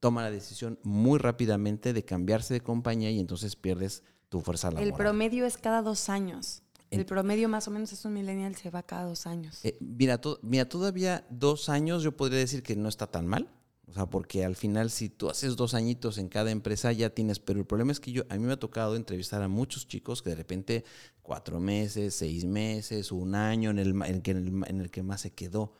toma 0.00 0.22
la 0.22 0.30
decisión 0.30 0.78
muy 0.82 1.18
rápidamente 1.18 1.92
de 1.92 2.04
cambiarse 2.04 2.54
de 2.54 2.60
compañía 2.60 3.10
y 3.10 3.18
entonces 3.20 3.56
pierdes 3.56 4.02
tu 4.28 4.40
fuerza 4.40 4.68
laboral. 4.70 4.88
El 4.88 4.94
promedio 4.94 5.46
es 5.46 5.56
cada 5.56 5.82
dos 5.82 6.08
años. 6.08 6.62
El 6.90 7.04
promedio 7.04 7.48
más 7.48 7.66
o 7.66 7.70
menos 7.72 7.92
es 7.92 8.04
un 8.04 8.14
millennial, 8.14 8.54
se 8.54 8.70
va 8.70 8.82
cada 8.82 9.04
dos 9.04 9.26
años. 9.26 9.58
Eh, 9.64 9.76
mira, 9.80 10.18
to- 10.20 10.38
mira, 10.42 10.68
todavía 10.68 11.26
dos 11.30 11.68
años 11.68 12.02
yo 12.02 12.16
podría 12.16 12.38
decir 12.38 12.62
que 12.62 12.76
no 12.76 12.88
está 12.88 13.06
tan 13.08 13.26
mal. 13.26 13.48
O 13.88 13.92
sea, 13.92 14.06
porque 14.06 14.44
al 14.44 14.56
final 14.56 14.90
si 14.90 15.08
tú 15.08 15.30
haces 15.30 15.54
dos 15.56 15.72
añitos 15.74 16.18
en 16.18 16.28
cada 16.28 16.50
empresa 16.50 16.90
ya 16.92 17.10
tienes, 17.10 17.38
pero 17.38 17.60
el 17.60 17.66
problema 17.66 17.92
es 17.92 18.00
que 18.00 18.10
yo, 18.12 18.24
a 18.28 18.34
mí 18.36 18.40
me 18.44 18.52
ha 18.52 18.58
tocado 18.58 18.96
entrevistar 18.96 19.42
a 19.42 19.48
muchos 19.48 19.86
chicos 19.86 20.22
que 20.22 20.30
de 20.30 20.36
repente 20.36 20.84
cuatro 21.22 21.60
meses, 21.60 22.14
seis 22.14 22.44
meses, 22.44 23.12
un 23.12 23.34
año 23.36 23.70
en 23.70 23.78
el, 23.78 23.90
en 24.04 24.22
el 24.36 24.64
en 24.66 24.80
el 24.80 24.90
que 24.90 25.02
más 25.04 25.20
se 25.20 25.32
quedó. 25.32 25.74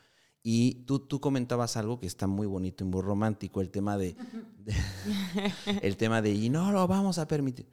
Y 0.49 0.85
tú, 0.87 1.01
tú 1.01 1.21
comentabas 1.21 1.77
algo 1.77 1.99
que 1.99 2.07
está 2.07 2.29
muy 2.29 2.47
bonito 2.47 2.85
y 2.85 2.87
muy 2.87 3.03
romántico, 3.03 3.61
el 3.61 3.71
tema 3.71 3.99
de, 3.99 4.17
el 5.83 5.97
tema 5.97 6.23
de, 6.23 6.31
y 6.33 6.51
no 6.51 6.71
lo 6.71 6.87
vamos 6.87 7.19
a 7.19 7.27
permitir, 7.27 7.67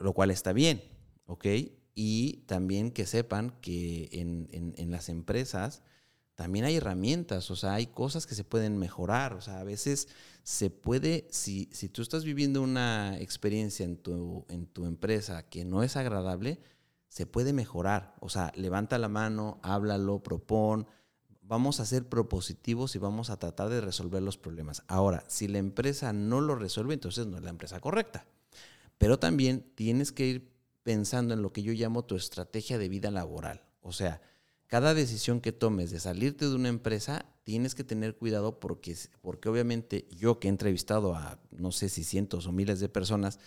lo 0.00 0.12
cual 0.12 0.32
está 0.32 0.52
bien, 0.52 0.82
¿ok? 1.26 1.46
Y 1.94 2.38
también 2.46 2.90
que 2.90 3.06
sepan 3.06 3.54
que 3.60 4.08
en, 4.10 4.48
en- 4.50 4.74
en 4.76 4.90
las 4.90 5.08
empresas 5.08 5.82
también 6.34 6.64
hay 6.64 6.74
herramientas, 6.74 7.48
o 7.52 7.54
sea, 7.56 7.74
hay 7.74 7.86
cosas 7.86 8.26
que 8.26 8.34
se 8.34 8.42
pueden 8.42 8.76
mejorar, 8.76 9.32
o 9.34 9.40
sea, 9.40 9.60
a 9.60 9.64
veces 9.64 10.08
se 10.42 10.68
puede, 10.68 11.28
si, 11.30 11.68
si 11.72 11.88
tú 11.88 12.02
estás 12.02 12.24
viviendo 12.24 12.60
una 12.60 13.18
experiencia 13.20 13.84
en 13.84 13.96
tu, 13.98 14.44
en 14.48 14.66
tu 14.66 14.84
empresa 14.84 15.48
que 15.48 15.64
no 15.64 15.84
es 15.84 15.96
agradable, 15.96 16.58
se 17.08 17.24
puede 17.24 17.52
mejorar, 17.52 18.16
o 18.20 18.28
sea, 18.28 18.50
levanta 18.56 18.98
la 18.98 19.08
mano, 19.08 19.60
háblalo, 19.62 20.24
propon, 20.24 20.88
vamos 21.48 21.80
a 21.80 21.86
ser 21.86 22.08
propositivos 22.08 22.94
y 22.94 22.98
vamos 22.98 23.30
a 23.30 23.38
tratar 23.38 23.68
de 23.68 23.80
resolver 23.80 24.22
los 24.22 24.36
problemas. 24.36 24.82
Ahora, 24.88 25.24
si 25.28 25.48
la 25.48 25.58
empresa 25.58 26.12
no 26.12 26.40
lo 26.40 26.56
resuelve, 26.56 26.94
entonces 26.94 27.26
no 27.26 27.36
es 27.36 27.42
la 27.42 27.50
empresa 27.50 27.80
correcta. 27.80 28.26
Pero 28.98 29.18
también 29.18 29.64
tienes 29.74 30.12
que 30.12 30.26
ir 30.26 30.50
pensando 30.82 31.34
en 31.34 31.42
lo 31.42 31.52
que 31.52 31.62
yo 31.62 31.72
llamo 31.72 32.04
tu 32.04 32.16
estrategia 32.16 32.78
de 32.78 32.88
vida 32.88 33.10
laboral. 33.10 33.62
O 33.80 33.92
sea, 33.92 34.20
cada 34.66 34.94
decisión 34.94 35.40
que 35.40 35.52
tomes 35.52 35.90
de 35.90 36.00
salirte 36.00 36.48
de 36.48 36.54
una 36.54 36.68
empresa, 36.68 37.26
tienes 37.44 37.74
que 37.74 37.84
tener 37.84 38.16
cuidado 38.16 38.58
porque, 38.58 38.96
porque 39.20 39.48
obviamente 39.48 40.08
yo 40.10 40.40
que 40.40 40.48
he 40.48 40.50
entrevistado 40.50 41.14
a 41.14 41.38
no 41.50 41.70
sé 41.70 41.88
si 41.88 42.02
cientos 42.02 42.46
o 42.46 42.52
miles 42.52 42.80
de 42.80 42.88
personas, 42.88 43.38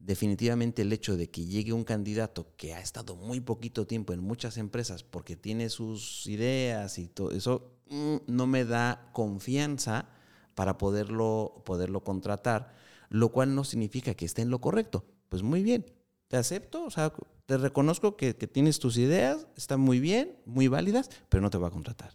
definitivamente 0.00 0.82
el 0.82 0.92
hecho 0.92 1.16
de 1.16 1.28
que 1.28 1.44
llegue 1.44 1.72
un 1.72 1.84
candidato 1.84 2.48
que 2.56 2.74
ha 2.74 2.80
estado 2.80 3.16
muy 3.16 3.40
poquito 3.40 3.86
tiempo 3.86 4.12
en 4.12 4.20
muchas 4.20 4.56
empresas 4.56 5.02
porque 5.02 5.36
tiene 5.36 5.68
sus 5.68 6.26
ideas 6.26 6.98
y 6.98 7.08
todo 7.08 7.32
eso, 7.32 7.72
mm, 7.90 8.16
no 8.26 8.46
me 8.46 8.64
da 8.64 9.10
confianza 9.12 10.08
para 10.54 10.78
poderlo, 10.78 11.62
poderlo 11.64 12.02
contratar, 12.02 12.74
lo 13.10 13.30
cual 13.30 13.54
no 13.54 13.64
significa 13.64 14.14
que 14.14 14.24
esté 14.24 14.42
en 14.42 14.50
lo 14.50 14.60
correcto. 14.60 15.04
Pues 15.28 15.42
muy 15.42 15.62
bien, 15.62 15.86
te 16.28 16.36
acepto, 16.36 16.84
o 16.84 16.90
sea, 16.90 17.12
te 17.46 17.58
reconozco 17.58 18.16
que, 18.16 18.36
que 18.36 18.46
tienes 18.46 18.78
tus 18.78 18.96
ideas, 18.98 19.46
están 19.56 19.80
muy 19.80 20.00
bien, 20.00 20.36
muy 20.46 20.68
válidas, 20.68 21.10
pero 21.28 21.40
no 21.40 21.50
te 21.50 21.58
voy 21.58 21.68
a 21.68 21.70
contratar. 21.70 22.12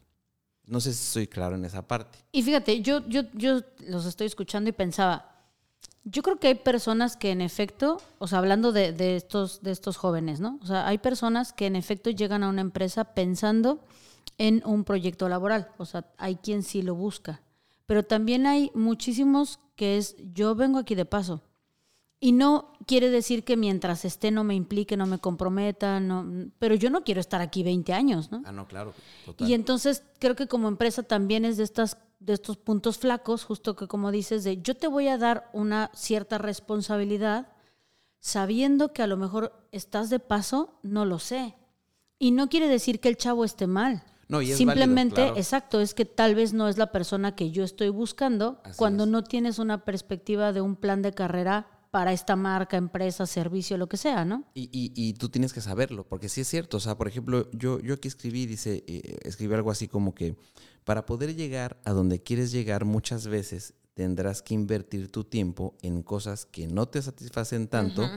No 0.66 0.80
sé 0.80 0.94
si 0.94 1.04
soy 1.04 1.28
claro 1.28 1.56
en 1.56 1.66
esa 1.66 1.86
parte. 1.86 2.20
Y 2.32 2.42
fíjate, 2.44 2.82
yo, 2.82 3.08
yo, 3.08 3.24
yo 3.34 3.62
los 3.88 4.06
estoy 4.06 4.28
escuchando 4.28 4.70
y 4.70 4.74
pensaba, 4.74 5.33
yo 6.06 6.22
creo 6.22 6.40
que 6.40 6.48
hay 6.48 6.56
personas 6.56 7.16
que 7.16 7.32
en 7.32 7.42
efecto, 7.42 8.02
o 8.20 8.28
sea, 8.28 8.40
hablando 8.40 8.72
de, 8.72 8.92
de 8.92 9.16
estos, 9.16 9.62
de 9.62 9.72
estos 9.72 9.98
jóvenes, 9.98 10.40
¿no? 10.40 10.60
O 10.62 10.66
sea, 10.66 10.88
hay 10.88 10.98
personas 10.98 11.54
que 11.54 11.66
en 11.66 11.76
efecto 11.76 12.10
llegan 12.10 12.44
a 12.44 12.50
una 12.50 12.62
empresa 12.62 13.14
pensando 13.14 13.80
en 14.38 14.62
un 14.66 14.84
proyecto 14.84 15.30
laboral. 15.30 15.70
O 15.78 15.86
sea, 15.86 16.06
hay 16.18 16.36
quien 16.36 16.64
sí 16.64 16.82
lo 16.82 16.96
busca. 16.96 17.42
Pero 17.86 18.04
también 18.04 18.46
hay 18.48 18.72
muchísimos 18.74 19.60
que 19.76 19.98
es, 19.98 20.16
yo 20.34 20.56
vengo 20.56 20.80
aquí 20.80 20.96
de 20.96 21.06
paso. 21.06 21.42
Y 22.24 22.32
no 22.32 22.72
quiere 22.88 23.10
decir 23.10 23.44
que 23.44 23.58
mientras 23.58 24.06
esté 24.06 24.32
no 24.32 24.46
me 24.46 24.56
implique, 24.56 24.96
no 24.96 25.06
me 25.06 25.20
comprometa, 25.20 26.00
no, 26.00 26.26
pero 26.58 26.74
yo 26.74 26.90
no 26.90 27.04
quiero 27.04 27.20
estar 27.20 27.42
aquí 27.42 27.64
20 27.64 27.92
años, 27.92 28.32
¿no? 28.32 28.42
Ah, 28.46 28.54
no, 28.54 28.66
claro. 28.66 28.94
Total. 29.26 29.50
Y 29.50 29.54
entonces 29.54 30.04
creo 30.20 30.34
que 30.34 30.48
como 30.48 30.70
empresa 30.70 31.04
también 31.04 31.44
es 31.44 31.58
de 31.58 31.66
estas 31.66 31.98
de 32.22 32.32
estos 32.32 32.56
puntos 32.56 32.98
flacos, 32.98 33.44
justo 33.44 33.76
que 33.76 33.88
como 33.88 34.10
dices 34.10 34.46
de 34.46 34.62
yo 34.62 34.78
te 34.78 34.88
voy 34.88 35.10
a 35.10 35.18
dar 35.18 35.50
una 35.52 35.92
cierta 35.94 36.38
responsabilidad 36.38 37.50
sabiendo 38.22 38.94
que 38.94 39.02
a 39.04 39.08
lo 39.08 39.18
mejor 39.18 39.68
estás 39.74 40.10
de 40.10 40.20
paso, 40.20 40.80
no 40.82 41.04
lo 41.04 41.20
sé. 41.20 41.58
Y 42.20 42.32
no 42.32 42.48
quiere 42.48 42.70
decir 42.70 43.02
que 43.02 43.10
el 43.10 43.18
chavo 43.18 43.44
esté 43.44 43.68
mal. 43.68 44.02
No, 44.30 44.42
y 44.42 44.52
es 44.52 44.58
Simplemente, 44.58 45.16
válido, 45.16 45.34
claro. 45.34 45.40
exacto, 45.42 45.82
es 45.82 45.94
que 45.94 46.06
tal 46.06 46.36
vez 46.36 46.54
no 46.54 46.70
es 46.70 46.78
la 46.78 46.94
persona 46.94 47.36
que 47.36 47.52
yo 47.52 47.66
estoy 47.66 47.90
buscando 47.90 48.62
Así 48.64 48.78
cuando 48.78 49.04
es. 49.04 49.10
no 49.10 49.26
tienes 49.26 49.60
una 49.60 49.84
perspectiva 49.84 50.54
de 50.54 50.62
un 50.62 50.78
plan 50.78 51.02
de 51.02 51.12
carrera 51.12 51.68
para 51.94 52.12
esta 52.12 52.36
marca, 52.36 52.76
empresa, 52.76 53.28
servicio, 53.28 53.78
lo 53.78 53.88
que 53.88 53.98
sea, 53.98 54.26
¿no? 54.26 54.46
Y, 54.56 54.64
y- 54.72 54.92
y 54.96 55.14
tú 55.14 55.30
tienes 55.30 55.54
que 55.54 55.62
saberlo, 55.62 56.08
porque 56.08 56.28
sí 56.28 56.42
es 56.42 56.48
cierto. 56.48 56.78
O 56.78 56.80
sea, 56.80 56.98
por 56.98 57.08
ejemplo, 57.08 57.52
yo, 57.52 57.80
yo 57.82 57.94
aquí 57.94 58.08
escribí, 58.08 58.48
dice, 58.48 58.84
eh, 58.88 59.20
escribí 59.22 59.54
algo 59.54 59.70
así 59.70 59.88
como 59.88 60.16
que 60.16 60.36
para 60.86 61.06
poder 61.06 61.36
llegar 61.36 61.80
a 61.86 61.92
donde 61.92 62.20
quieres 62.24 62.52
llegar 62.52 62.84
muchas 62.84 63.28
veces 63.28 63.76
tendrás 63.94 64.42
que 64.42 64.56
invertir 64.56 65.12
tu 65.12 65.24
tiempo 65.24 65.78
en 65.84 66.02
cosas 66.02 66.48
que 66.48 66.66
no 66.66 66.88
te 66.88 67.00
satisfacen 67.00 67.68
tanto, 67.68 68.10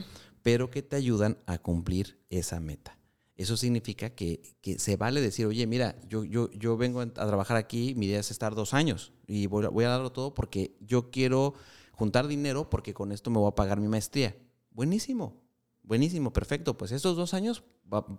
pero 0.43 0.71
que 0.71 0.81
te 0.81 0.97
ayudan 0.97 1.37
a 1.45 1.59
cumplir 1.59 2.19
esa 2.31 2.61
meta. 2.61 2.99
Eso 3.37 3.59
significa 3.59 4.09
que, 4.09 4.41
que 4.63 4.79
se 4.79 4.97
vale 4.97 5.21
decir, 5.21 5.45
oye, 5.45 5.67
mira, 5.67 5.97
yo, 6.09 6.25
yo, 6.25 6.51
yo 6.53 6.79
vengo 6.79 7.03
a 7.03 7.07
trabajar 7.13 7.59
aquí, 7.59 7.95
mi 7.95 8.07
idea 8.07 8.21
es 8.21 8.31
estar 8.31 8.55
dos 8.55 8.73
años 8.73 9.13
y 9.27 9.47
voy, 9.49 9.67
a- 9.67 9.69
voy 9.69 9.85
a 9.85 9.91
darlo 9.91 10.13
todo 10.13 10.33
porque 10.33 10.79
yo 10.81 11.11
quiero 11.11 11.53
juntar 11.97 12.29
dinero 12.29 12.71
porque 12.71 12.95
con 12.95 13.11
esto 13.11 13.31
me 13.31 13.39
voy 13.39 13.49
a 13.49 13.55
pagar 13.55 13.81
mi 13.81 13.89
maestría. 13.89 14.37
Buenísimo, 14.71 15.43
buenísimo, 15.83 16.33
perfecto, 16.33 16.77
pues 16.77 16.93
estos 16.93 17.17
dos 17.17 17.35
años 17.35 17.65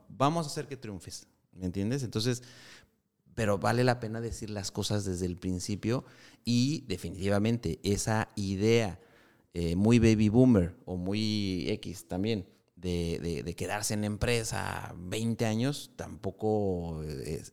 vamos 0.10 0.46
a 0.46 0.50
hacer 0.50 0.68
que 0.68 0.76
triunfes, 0.76 1.28
¿me 1.54 1.68
entiendes? 1.68 2.04
Entonces, 2.04 2.44
pero 3.36 3.60
vale 3.60 3.84
la 3.84 4.00
pena 4.00 4.20
decir 4.20 4.50
las 4.50 4.72
cosas 4.72 5.06
desde 5.06 5.28
el 5.28 5.38
principio 5.38 6.04
y 6.44 6.82
definitivamente 6.88 7.80
esa 7.84 8.30
idea 8.36 9.00
eh, 9.54 9.76
muy 9.76 10.00
baby 10.00 10.30
boomer 10.30 10.76
o 10.86 10.98
muy 10.98 11.70
X 11.70 12.08
también 12.08 12.48
de, 12.76 13.54
quedarse 13.56 13.94
en 13.94 14.02
la 14.02 14.08
empresa 14.08 14.94
20 14.98 15.46
años 15.46 15.92
tampoco 15.96 17.04
es, 17.04 17.52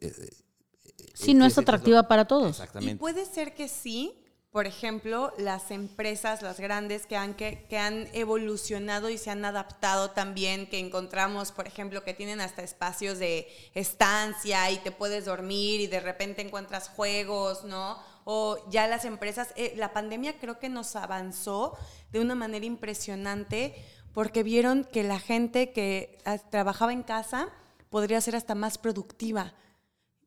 sí, 1.15 1.35
no 1.35 1.45
es, 1.47 1.59
atractiva 1.59 2.09
para 2.09 2.27
todos. 2.27 2.51
Exactamente. 2.51 2.95
Y 2.95 2.99
puede 2.99 3.25
ser 3.27 3.55
que 3.55 3.69
sí, 3.69 4.24
por 4.55 4.69
ejemplo, 4.69 5.33
las 5.37 5.73
empresas, 5.73 6.41
las 6.41 6.61
grandes 6.61 7.07
que 7.07 7.17
han, 7.17 7.35
que, 7.35 7.67
que, 7.69 7.77
han 7.77 8.07
evolucionado 8.13 9.11
y 9.11 9.19
se 9.19 9.31
han 9.31 9.45
adaptado 9.45 10.13
también, 10.13 10.69
que 10.69 10.79
encontramos, 10.79 11.51
por 11.51 11.67
ejemplo, 11.67 12.05
que 12.05 12.15
tienen 12.15 12.41
hasta 12.41 12.63
espacios 12.63 13.19
de 13.19 13.49
estancia 13.75 14.71
y 14.71 14.79
te 14.79 14.93
puedes 14.93 15.25
dormir 15.25 15.81
y 15.81 15.89
de 15.89 15.99
repente 15.99 16.41
encuentras 16.41 16.89
juegos, 16.89 17.65
¿no? 17.65 17.99
O 18.23 18.59
ya 18.71 18.87
las 18.87 19.05
empresas, 19.05 19.49
eh, 19.57 19.75
la 19.77 19.93
pandemia 19.93 20.39
creo 20.39 20.61
que 20.61 20.69
nos 20.69 20.95
avanzó 20.95 21.77
de 22.13 22.21
una 22.21 22.37
manera 22.37 22.65
impresionante 22.65 23.75
porque 24.13 24.45
vieron 24.45 24.85
que 24.85 25.03
la 25.03 25.19
gente 25.19 25.73
que 25.73 26.21
ah, 26.25 26.39
trabajaba 26.39 26.93
en 26.93 27.03
casa 27.03 27.49
podría 27.91 28.21
ser 28.21 28.37
hasta 28.37 28.55
más 28.55 28.79
productiva 28.79 29.53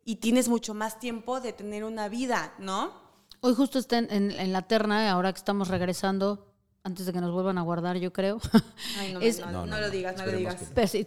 y 0.04 0.18
tienes 0.18 0.50
mucho 0.50 0.74
más 0.74 1.00
tiempo 1.00 1.40
de 1.40 1.54
tener 1.54 1.86
una 1.86 2.10
vida, 2.10 2.54
¿no? 2.60 3.07
Hoy 3.42 3.54
justo 3.56 3.80
está 3.80 4.00
en, 4.00 4.52
la 4.54 4.64
terna, 4.64 5.12
ahora 5.12 5.32
que 5.32 5.38
estamos 5.38 5.68
regresando, 5.68 6.54
antes 6.84 7.06
de 7.06 7.14
que 7.14 7.22
nos 7.22 7.32
vuelvan 7.32 7.58
a 7.58 7.62
guardar, 7.62 7.98
yo 7.98 8.12
creo. 8.12 8.40
Ay, 9.00 9.14
no, 9.14 9.66
no, 9.66 9.80
lo 9.80 9.90
digas, 9.90 10.18
no 10.18 10.26
lo 10.26 10.32
digas. 10.32 10.58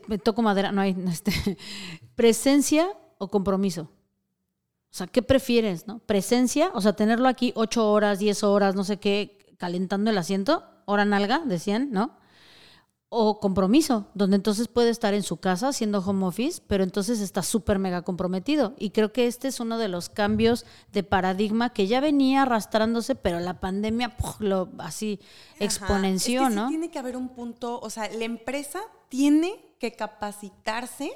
me 0.06 0.18
toco 0.18 0.42
madera, 0.42 0.72
no 0.72 0.80
hay 0.80 0.96
este, 1.08 1.32
presencia 2.14 2.88
o 3.18 3.28
compromiso. 3.28 3.82
O 3.82 4.94
sea, 4.94 5.06
¿qué 5.06 5.22
prefieres, 5.22 5.86
no? 5.86 6.00
Presencia, 6.00 6.70
o 6.74 6.80
sea, 6.80 6.92
tenerlo 6.92 7.28
aquí 7.28 7.52
ocho 7.54 7.90
horas, 7.90 8.18
diez 8.18 8.42
horas, 8.42 8.74
no 8.74 8.84
sé 8.84 8.98
qué, 8.98 9.54
calentando 9.56 10.10
el 10.10 10.18
asiento, 10.18 10.64
hora 10.84 11.04
nalga, 11.04 11.42
decían, 11.44 11.90
¿no? 11.92 12.16
O 13.12 13.40
compromiso, 13.40 14.06
donde 14.14 14.36
entonces 14.36 14.68
puede 14.68 14.90
estar 14.90 15.14
en 15.14 15.24
su 15.24 15.38
casa 15.38 15.68
haciendo 15.68 15.98
home 15.98 16.24
office, 16.24 16.62
pero 16.68 16.84
entonces 16.84 17.20
está 17.20 17.42
súper 17.42 17.80
mega 17.80 18.02
comprometido. 18.02 18.72
Y 18.78 18.90
creo 18.90 19.12
que 19.12 19.26
este 19.26 19.48
es 19.48 19.58
uno 19.58 19.78
de 19.78 19.88
los 19.88 20.08
cambios 20.08 20.64
de 20.92 21.02
paradigma 21.02 21.72
que 21.72 21.88
ya 21.88 22.00
venía 22.00 22.42
arrastrándose, 22.42 23.16
pero 23.16 23.40
la 23.40 23.58
pandemia 23.58 24.16
lo 24.38 24.68
así 24.78 25.18
exponenció, 25.58 26.46
es 26.46 26.54
¿no? 26.54 26.68
Sí 26.68 26.74
tiene 26.74 26.90
que 26.92 27.00
haber 27.00 27.16
un 27.16 27.30
punto, 27.30 27.80
o 27.80 27.90
sea, 27.90 28.08
la 28.10 28.24
empresa 28.24 28.80
tiene 29.08 29.74
que 29.80 29.92
capacitarse 29.96 31.10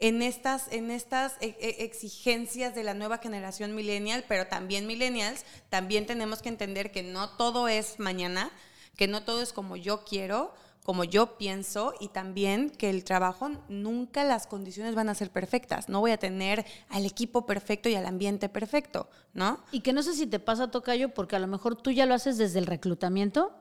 en 0.00 0.22
estas, 0.22 0.66
en 0.72 0.90
estas 0.90 1.34
e, 1.40 1.56
e, 1.60 1.84
exigencias 1.84 2.74
de 2.74 2.82
la 2.82 2.94
nueva 2.94 3.18
generación 3.18 3.76
millennial, 3.76 4.24
pero 4.26 4.48
también 4.48 4.88
millennials, 4.88 5.44
también 5.68 6.04
tenemos 6.04 6.42
que 6.42 6.48
entender 6.48 6.90
que 6.90 7.04
no 7.04 7.30
todo 7.36 7.68
es 7.68 8.00
mañana, 8.00 8.50
que 8.96 9.06
no 9.06 9.22
todo 9.22 9.40
es 9.40 9.52
como 9.52 9.76
yo 9.76 10.02
quiero, 10.02 10.52
como 10.82 11.04
yo 11.04 11.38
pienso 11.38 11.94
y 12.00 12.08
también 12.08 12.70
que 12.70 12.90
el 12.90 13.04
trabajo 13.04 13.50
nunca 13.68 14.24
las 14.24 14.46
condiciones 14.46 14.94
van 14.94 15.08
a 15.08 15.14
ser 15.14 15.30
perfectas. 15.30 15.88
No 15.88 16.00
voy 16.00 16.10
a 16.10 16.18
tener 16.18 16.66
al 16.88 17.06
equipo 17.06 17.46
perfecto 17.46 17.88
y 17.88 17.94
al 17.94 18.06
ambiente 18.06 18.48
perfecto, 18.48 19.08
¿no? 19.32 19.60
Y 19.70 19.80
que 19.80 19.92
no 19.92 20.02
sé 20.02 20.14
si 20.14 20.26
te 20.26 20.40
pasa, 20.40 20.70
Tocayo, 20.70 21.14
porque 21.14 21.36
a 21.36 21.38
lo 21.38 21.46
mejor 21.46 21.76
tú 21.76 21.90
ya 21.92 22.06
lo 22.06 22.14
haces 22.14 22.36
desde 22.36 22.58
el 22.58 22.66
reclutamiento, 22.66 23.52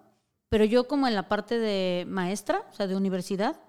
pero 0.49 0.65
yo 0.65 0.87
como 0.87 1.07
en 1.07 1.15
la 1.15 1.29
parte 1.29 1.59
de 1.59 2.05
maestra, 2.07 2.65
o 2.71 2.73
sea, 2.73 2.87
de 2.87 2.95
universidad, 2.95 3.59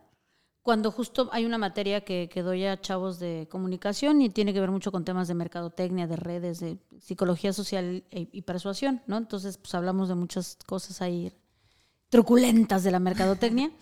cuando 0.62 0.90
justo 0.90 1.28
hay 1.32 1.44
una 1.44 1.58
materia 1.58 2.02
que, 2.02 2.28
que 2.32 2.42
doy 2.42 2.64
a 2.64 2.80
chavos 2.80 3.18
de 3.18 3.48
comunicación 3.50 4.22
y 4.22 4.30
tiene 4.30 4.54
que 4.54 4.60
ver 4.60 4.70
mucho 4.70 4.92
con 4.92 5.04
temas 5.04 5.28
de 5.28 5.34
mercadotecnia, 5.34 6.06
de 6.06 6.16
redes, 6.16 6.60
de 6.60 6.78
psicología 7.00 7.52
social 7.52 8.04
y, 8.10 8.28
y 8.32 8.42
persuasión, 8.42 9.02
¿no? 9.06 9.18
Entonces, 9.18 9.58
pues 9.58 9.74
hablamos 9.74 10.08
de 10.08 10.14
muchas 10.14 10.56
cosas 10.64 11.02
ahí 11.02 11.32
truculentas 12.12 12.84
de 12.84 12.90
la 12.90 12.98
mercadotecnia. 12.98 13.72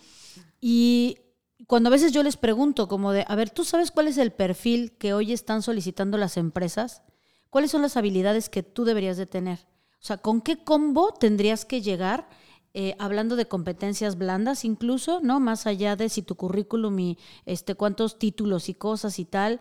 Y 0.60 1.18
cuando 1.66 1.88
a 1.88 1.90
veces 1.90 2.12
yo 2.12 2.22
les 2.22 2.36
pregunto 2.36 2.86
como 2.86 3.10
de, 3.10 3.24
a 3.26 3.34
ver, 3.34 3.50
¿tú 3.50 3.64
sabes 3.64 3.90
cuál 3.90 4.06
es 4.06 4.18
el 4.18 4.30
perfil 4.30 4.92
que 4.98 5.12
hoy 5.14 5.32
están 5.32 5.62
solicitando 5.62 6.16
las 6.16 6.36
empresas? 6.36 7.02
¿Cuáles 7.50 7.72
son 7.72 7.82
las 7.82 7.96
habilidades 7.96 8.48
que 8.48 8.62
tú 8.62 8.84
deberías 8.84 9.16
de 9.16 9.26
tener? 9.26 9.58
O 9.94 10.04
sea, 10.04 10.18
¿con 10.18 10.42
qué 10.42 10.62
combo 10.62 11.12
tendrías 11.12 11.64
que 11.64 11.82
llegar? 11.82 12.28
Eh, 12.72 12.94
hablando 13.00 13.34
de 13.34 13.48
competencias 13.48 14.16
blandas 14.16 14.64
incluso, 14.64 15.18
¿no? 15.20 15.40
Más 15.40 15.66
allá 15.66 15.96
de 15.96 16.08
si 16.08 16.22
tu 16.22 16.36
currículum 16.36 16.96
y 17.00 17.18
este, 17.46 17.74
cuántos 17.74 18.20
títulos 18.20 18.68
y 18.68 18.74
cosas 18.74 19.18
y 19.18 19.24
tal. 19.24 19.58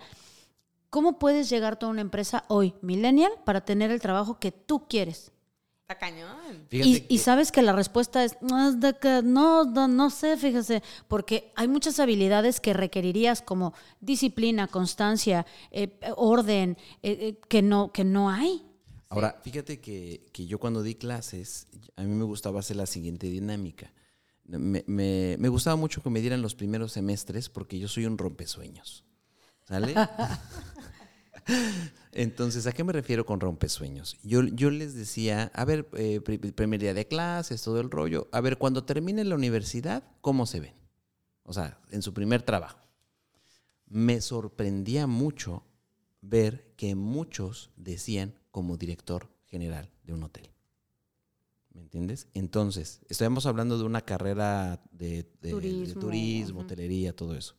¿Cómo 0.92 1.18
puedes 1.18 1.50
llegar 1.50 1.80
a 1.82 1.88
una 1.88 2.02
empresa 2.02 2.44
hoy, 2.50 2.76
millennial, 2.84 3.32
para 3.46 3.66
tener 3.66 3.90
el 3.90 4.00
trabajo 4.00 4.40
que 4.40 4.52
tú 4.52 4.88
quieres? 4.88 5.32
Cañón. 5.96 6.68
Y, 6.70 7.18
sabes 7.18 7.52
que 7.52 7.62
la 7.62 7.74
respuesta 7.74 8.24
es, 8.24 8.38
no, 8.42 8.72
no, 9.24 9.88
no 9.88 10.10
sé, 10.10 10.38
fíjese, 10.38 10.84
porque 11.08 11.52
hay 11.56 11.68
muchas 11.68 12.00
habilidades 12.00 12.60
que 12.60 12.74
requerirías 12.74 13.42
como 13.42 13.74
disciplina, 14.00 14.68
constancia, 14.68 15.46
eh, 15.72 16.00
orden, 16.16 16.78
eh, 17.02 17.18
eh, 17.22 17.40
que, 17.48 17.62
no, 17.62 17.92
que 17.92 18.04
no 18.04 18.30
hay. 18.30 18.66
Ahora, 19.10 19.40
fíjate 19.44 19.80
que, 19.80 20.22
yo 20.34 20.60
cuando 20.60 20.84
di 20.84 20.96
clases, 20.96 21.68
a 21.96 22.04
mí 22.04 22.14
me 22.14 22.24
gustaba 22.24 22.60
hacer 22.60 22.78
la 22.78 22.86
siguiente 22.86 23.28
dinámica. 23.28 23.92
Me, 24.46 24.84
me, 24.88 25.38
me 25.38 25.50
gustaba 25.50 25.76
mucho 25.76 26.02
que 26.02 26.10
me 26.10 26.22
dieran 26.22 26.42
los 26.42 26.56
primeros 26.56 26.92
semestres 26.92 27.50
porque 27.50 27.80
yo 27.80 27.88
soy 27.88 28.06
un 28.06 28.18
rompesueños. 28.18 29.04
¿Sale? 29.68 29.94
Entonces, 32.12 32.66
¿a 32.68 32.72
qué 32.72 32.84
me 32.84 32.94
refiero 32.94 33.26
con 33.26 33.40
rompesueños? 33.40 34.18
Yo, 34.24 34.44
yo 34.44 34.72
les 34.72 34.96
decía, 34.96 35.52
a 35.54 35.66
ver, 35.66 35.88
eh, 35.94 36.22
primer 36.22 36.80
día 36.80 36.94
de 36.94 37.08
clases, 37.08 37.62
todo 37.62 37.80
el 37.80 37.92
rollo, 37.92 38.28
a 38.32 38.42
ver, 38.42 38.58
cuando 38.58 38.84
termine 38.84 39.24
la 39.24 39.36
universidad, 39.36 40.04
¿cómo 40.22 40.46
se 40.46 40.60
ven? 40.60 40.74
O 41.44 41.54
sea, 41.54 41.80
en 41.92 42.02
su 42.02 42.14
primer 42.14 42.42
trabajo. 42.42 42.80
Me 43.88 44.22
sorprendía 44.22 45.08
mucho 45.08 45.64
ver 46.22 46.74
que 46.76 46.96
muchos 46.96 47.72
decían 47.76 48.36
como 48.52 48.78
director 48.78 49.30
general 49.46 49.92
de 50.04 50.14
un 50.14 50.24
hotel. 50.24 50.50
¿Me 51.74 51.82
entiendes? 51.82 52.28
Entonces, 52.34 53.02
estamos 53.10 53.46
hablando 53.46 53.78
de 53.78 53.86
una 53.86 54.02
carrera 54.02 54.82
de, 54.92 55.24
turismo, 55.94 56.62
hotelería, 56.62 57.16
todo 57.16 57.36
eso. 57.36 57.56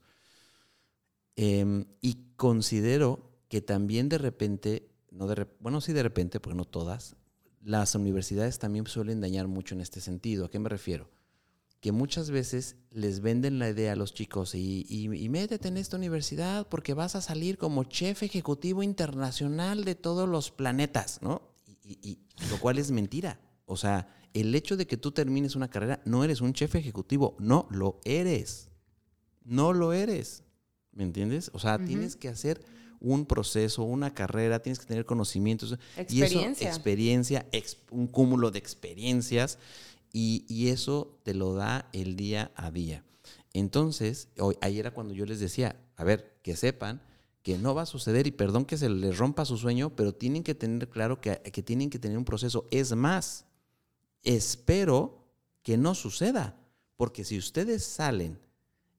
Em, 1.36 1.86
y 2.00 2.34
considero 2.36 3.29
que 3.50 3.60
también 3.60 4.08
de 4.08 4.16
repente, 4.16 4.88
no 5.10 5.26
de, 5.26 5.46
bueno, 5.58 5.80
sí 5.80 5.92
de 5.92 6.04
repente, 6.04 6.38
porque 6.38 6.56
no 6.56 6.64
todas, 6.64 7.16
las 7.60 7.96
universidades 7.96 8.60
también 8.60 8.86
suelen 8.86 9.20
dañar 9.20 9.48
mucho 9.48 9.74
en 9.74 9.80
este 9.80 10.00
sentido. 10.00 10.46
¿A 10.46 10.50
qué 10.50 10.60
me 10.60 10.68
refiero? 10.68 11.10
Que 11.80 11.90
muchas 11.90 12.30
veces 12.30 12.76
les 12.92 13.20
venden 13.20 13.58
la 13.58 13.68
idea 13.68 13.92
a 13.92 13.96
los 13.96 14.14
chicos 14.14 14.54
y, 14.54 14.86
y, 14.88 15.28
métete 15.28 15.66
en 15.66 15.78
esta 15.78 15.96
universidad 15.96 16.68
porque 16.68 16.94
vas 16.94 17.16
a 17.16 17.20
salir 17.20 17.58
como 17.58 17.82
chef 17.82 18.22
ejecutivo 18.22 18.84
internacional 18.84 19.84
de 19.84 19.96
todos 19.96 20.28
los 20.28 20.52
planetas, 20.52 21.20
¿no? 21.20 21.42
Y, 21.82 22.20
lo 22.50 22.60
cual 22.60 22.78
es 22.78 22.92
mentira. 22.92 23.40
O 23.66 23.76
sea, 23.76 24.14
el 24.32 24.54
hecho 24.54 24.76
de 24.76 24.86
que 24.86 24.96
tú 24.96 25.10
termines 25.10 25.56
una 25.56 25.68
carrera, 25.68 26.00
no 26.04 26.22
eres 26.22 26.40
un 26.40 26.52
chef 26.52 26.76
ejecutivo, 26.76 27.36
no 27.40 27.66
lo 27.72 27.98
eres. 28.04 28.68
No 29.42 29.72
lo 29.72 29.92
eres. 29.92 30.44
¿Me 30.92 31.02
entiendes? 31.02 31.50
O 31.52 31.58
sea, 31.58 31.84
tienes 31.84 32.14
que 32.14 32.28
hacer 32.28 32.60
un 33.00 33.26
proceso, 33.26 33.82
una 33.82 34.14
carrera, 34.14 34.60
tienes 34.60 34.78
que 34.78 34.86
tener 34.86 35.06
conocimientos. 35.06 35.76
Experiencia. 35.96 36.64
Y 36.64 36.68
experiencia, 36.68 37.46
un 37.90 38.06
cúmulo 38.06 38.50
de 38.50 38.58
experiencias, 38.58 39.58
y, 40.12 40.68
eso 40.68 41.18
te 41.22 41.34
lo 41.34 41.54
da 41.54 41.88
el 41.92 42.16
día 42.16 42.50
a 42.56 42.70
día. 42.70 43.04
Entonces, 43.52 44.28
hoy, 44.38 44.56
ayer 44.60 44.80
era 44.80 44.90
cuando 44.90 45.14
yo 45.14 45.24
les 45.24 45.40
decía, 45.40 45.76
a 45.96 46.04
ver, 46.04 46.38
que 46.42 46.56
sepan 46.56 47.00
que 47.42 47.56
no 47.56 47.74
va 47.74 47.82
a 47.82 47.86
suceder 47.86 48.26
y 48.26 48.32
perdón 48.32 48.64
que 48.64 48.76
se 48.76 48.90
les 48.90 49.16
rompa 49.16 49.44
su 49.44 49.56
sueño, 49.56 49.94
pero 49.96 50.12
tienen 50.12 50.42
que 50.42 50.54
tener 50.54 50.88
claro 50.88 51.20
que, 51.20 51.38
que 51.38 51.62
tienen 51.62 51.90
que 51.90 51.98
tener 51.98 52.18
un 52.18 52.24
proceso. 52.24 52.66
Es 52.70 52.94
más, 52.94 53.46
espero 54.22 55.24
que 55.62 55.78
no 55.78 55.94
suceda, 55.94 56.56
porque 56.96 57.24
si 57.24 57.38
ustedes 57.38 57.84
salen 57.84 58.38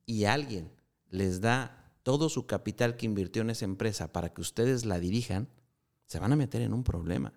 y 0.06 0.26
alguien 0.26 0.72
les 1.10 1.42
da 1.42 1.81
todo 2.04 2.30
su 2.30 2.46
capital 2.46 2.96
que 2.96 3.06
invirtió 3.06 3.42
en 3.42 3.50
esa 3.50 3.66
empresa 3.66 4.12
para 4.12 4.34
que 4.34 4.42
ustedes 4.42 4.86
la 4.86 5.00
dirijan, 5.00 5.50
se 6.06 6.20
van 6.20 6.34
a 6.34 6.36
meter 6.36 6.62
en 6.62 6.74
un 6.74 6.84
problema. 6.84 7.34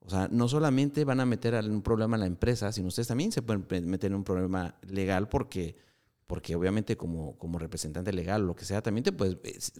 O 0.00 0.10
sea, 0.10 0.28
no 0.30 0.48
solamente 0.48 1.04
van 1.04 1.20
a 1.20 1.26
meter 1.26 1.54
en 1.54 1.70
un 1.70 1.82
problema 1.82 2.16
a 2.16 2.20
la 2.20 2.26
empresa, 2.26 2.72
sino 2.72 2.88
ustedes 2.88 3.08
también 3.08 3.30
se 3.32 3.42
pueden 3.42 3.66
meter 3.88 4.10
en 4.10 4.16
un 4.16 4.24
problema 4.24 4.78
legal 4.82 5.28
porque, 5.28 5.76
porque 6.26 6.56
obviamente 6.56 6.96
como, 6.96 7.36
como 7.36 7.58
representante 7.58 8.12
legal 8.12 8.42
o 8.42 8.46
lo 8.46 8.56
que 8.56 8.64
sea, 8.64 8.82
también 8.82 9.04
te 9.04 9.12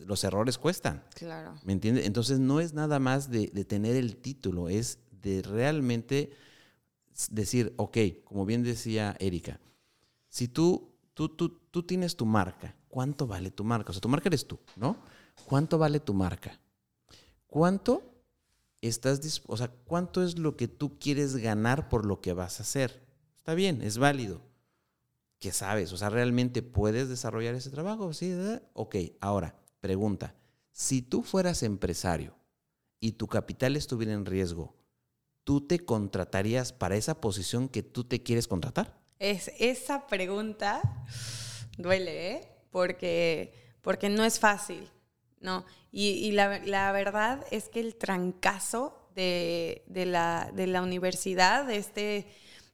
los 0.05 0.25
errores 0.25 0.59
cuestan. 0.59 1.05
Claro. 1.15 1.55
¿Me 1.65 1.73
entiendes? 1.73 2.07
Entonces 2.07 2.39
no 2.41 2.61
es 2.61 2.75
nada 2.75 2.99
más 2.99 3.31
de, 3.31 3.49
de 3.49 3.65
tener 3.65 3.97
el 3.97 4.17
título, 4.17 4.69
es 4.69 4.99
de 5.23 5.43
realmente 5.43 6.31
decir, 7.31 7.73
ok, 7.77 7.97
como 8.25 8.45
bien 8.45 8.63
decía 8.63 9.17
Erika, 9.19 9.61
si 10.29 10.47
tú 10.47 10.99
tú, 11.19 11.29
tú, 11.31 11.49
tú 11.73 11.83
tienes 11.83 12.15
tu 12.15 12.25
marca. 12.25 12.77
¿Cuánto 12.89 13.27
vale 13.27 13.51
tu 13.51 13.65
marca? 13.65 13.91
O 13.91 13.93
sea, 13.93 14.01
tu 14.01 14.09
marca 14.09 14.29
eres 14.29 14.47
tú, 14.47 14.59
¿no? 14.77 14.97
¿Cuánto 15.45 15.79
vale 15.79 16.01
tu 16.01 16.15
marca? 16.15 16.59
¿Cuánto 17.47 18.03
estás 18.81 19.43
o 19.47 19.57
sea, 19.57 19.69
cuánto 19.69 20.23
es 20.23 20.39
lo 20.39 20.57
que 20.57 20.69
tú 20.69 20.99
quieres 20.99 21.37
ganar 21.37 21.89
por 21.89 22.07
lo 22.07 22.21
que 22.21 22.33
vas 22.33 22.61
a 22.61 22.63
hacer? 22.63 23.03
Está 23.37 23.55
bien, 23.55 23.83
es 23.83 23.99
válido. 23.99 24.43
¿Qué 25.39 25.53
sabes? 25.53 25.93
O 25.93 25.97
sea, 25.97 26.11
¿realmente 26.11 26.63
puedes 26.63 27.09
desarrollar 27.09 27.55
ese 27.55 27.71
trabajo? 27.71 28.13
Sí, 28.13 28.35
¿verdad? 28.35 28.63
Ok, 28.73 28.97
ahora, 29.21 29.55
pregunta. 29.81 30.35
Si 30.73 31.01
tú 31.03 31.23
fueras 31.23 31.63
empresario 31.63 32.35
y 33.01 33.13
tu 33.13 33.29
capital 33.29 33.77
estuviera 33.77 34.13
en 34.13 34.27
riesgo, 34.27 34.75
¿tú 35.45 35.61
te 35.61 35.81
contratarías 35.81 36.73
para 36.73 36.97
esa 36.97 37.21
posición 37.21 37.69
que 37.69 37.83
tú 37.83 38.05
te 38.05 38.23
quieres 38.23 38.49
contratar? 38.49 39.01
Es, 39.19 39.51
esa 39.59 40.07
pregunta 40.07 40.83
duele, 41.77 42.33
¿eh? 42.33 42.58
Porque, 42.71 43.53
porque 43.83 44.09
no 44.09 44.25
es 44.25 44.39
fácil, 44.39 44.91
¿no? 45.41 45.65
Y, 45.91 46.09
y 46.09 46.33
la, 46.33 46.59
la 46.65 46.93
verdad 46.93 47.45
es 47.51 47.69
que 47.69 47.81
el 47.81 47.97
trancazo 47.97 49.11
de, 49.15 49.85
de 49.87 50.07
la, 50.07 50.51
de 50.55 50.67
la 50.67 50.83
universidad, 50.83 51.71
este, 51.71 52.27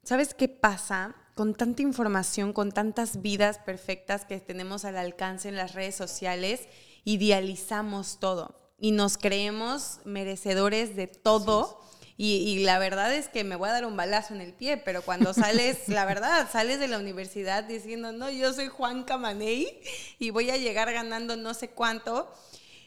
¿sabes 0.02 0.34
qué 0.34 0.48
pasa? 0.48 1.14
Con 1.34 1.54
tanta 1.54 1.82
información, 1.82 2.52
con 2.52 2.72
tantas 2.72 3.22
vidas 3.22 3.58
perfectas 3.58 4.24
que 4.24 4.40
tenemos 4.40 4.84
al 4.84 4.96
alcance 4.96 5.48
en 5.48 5.56
las 5.56 5.74
redes 5.74 5.94
sociales, 5.94 6.68
idealizamos 7.04 8.18
todo 8.20 8.64
y 8.78 8.92
nos 8.92 9.16
creemos 9.18 10.00
merecedores 10.04 10.96
de 10.96 11.06
todo. 11.06 11.80
Y, 12.16 12.36
y 12.36 12.64
la 12.64 12.78
verdad 12.78 13.12
es 13.12 13.28
que 13.28 13.42
me 13.42 13.56
voy 13.56 13.68
a 13.68 13.72
dar 13.72 13.86
un 13.86 13.96
balazo 13.96 14.34
en 14.34 14.40
el 14.40 14.52
pie, 14.52 14.76
pero 14.76 15.02
cuando 15.02 15.34
sales, 15.34 15.88
la 15.88 16.04
verdad, 16.06 16.48
sales 16.50 16.78
de 16.78 16.88
la 16.88 16.98
universidad 16.98 17.64
diciendo, 17.64 18.12
no, 18.12 18.30
yo 18.30 18.52
soy 18.52 18.68
Juan 18.68 19.04
Camaney 19.04 19.80
y 20.18 20.30
voy 20.30 20.50
a 20.50 20.56
llegar 20.56 20.92
ganando 20.92 21.36
no 21.36 21.54
sé 21.54 21.70
cuánto. 21.70 22.32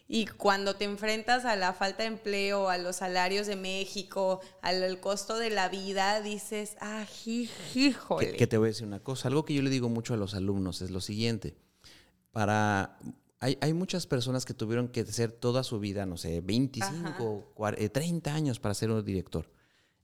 Y 0.09 0.25
cuando 0.25 0.77
te 0.77 0.85
enfrentas 0.85 1.43
a 1.43 1.57
la 1.57 1.73
falta 1.73 2.03
de 2.03 2.07
empleo, 2.07 2.69
a 2.69 2.77
los 2.77 2.97
salarios 2.97 3.45
de 3.45 3.57
México, 3.57 4.39
al, 4.61 4.81
al 4.81 5.01
costo 5.01 5.37
de 5.37 5.49
la 5.49 5.67
vida, 5.67 6.21
dices, 6.21 6.77
ah, 6.79 7.05
híjole. 7.25 8.31
Que, 8.31 8.37
que 8.37 8.47
te 8.47 8.57
voy 8.57 8.67
a 8.67 8.69
decir 8.69 8.87
una 8.87 9.01
cosa. 9.01 9.27
Algo 9.27 9.43
que 9.43 9.53
yo 9.53 9.61
le 9.61 9.69
digo 9.69 9.89
mucho 9.89 10.13
a 10.13 10.17
los 10.17 10.33
alumnos 10.33 10.81
es 10.81 10.91
lo 10.91 11.01
siguiente. 11.01 11.57
Para, 12.31 12.97
hay, 13.39 13.57
hay 13.61 13.73
muchas 13.73 14.07
personas 14.07 14.45
que 14.45 14.53
tuvieron 14.53 14.87
que 14.87 15.01
hacer 15.01 15.31
toda 15.31 15.63
su 15.63 15.79
vida, 15.79 16.05
no 16.05 16.17
sé, 16.17 16.41
25, 16.41 17.51
40, 17.53 17.83
eh, 17.83 17.89
30 17.89 18.33
años 18.33 18.59
para 18.59 18.73
ser 18.73 18.91
un 18.91 19.03
director. 19.03 19.49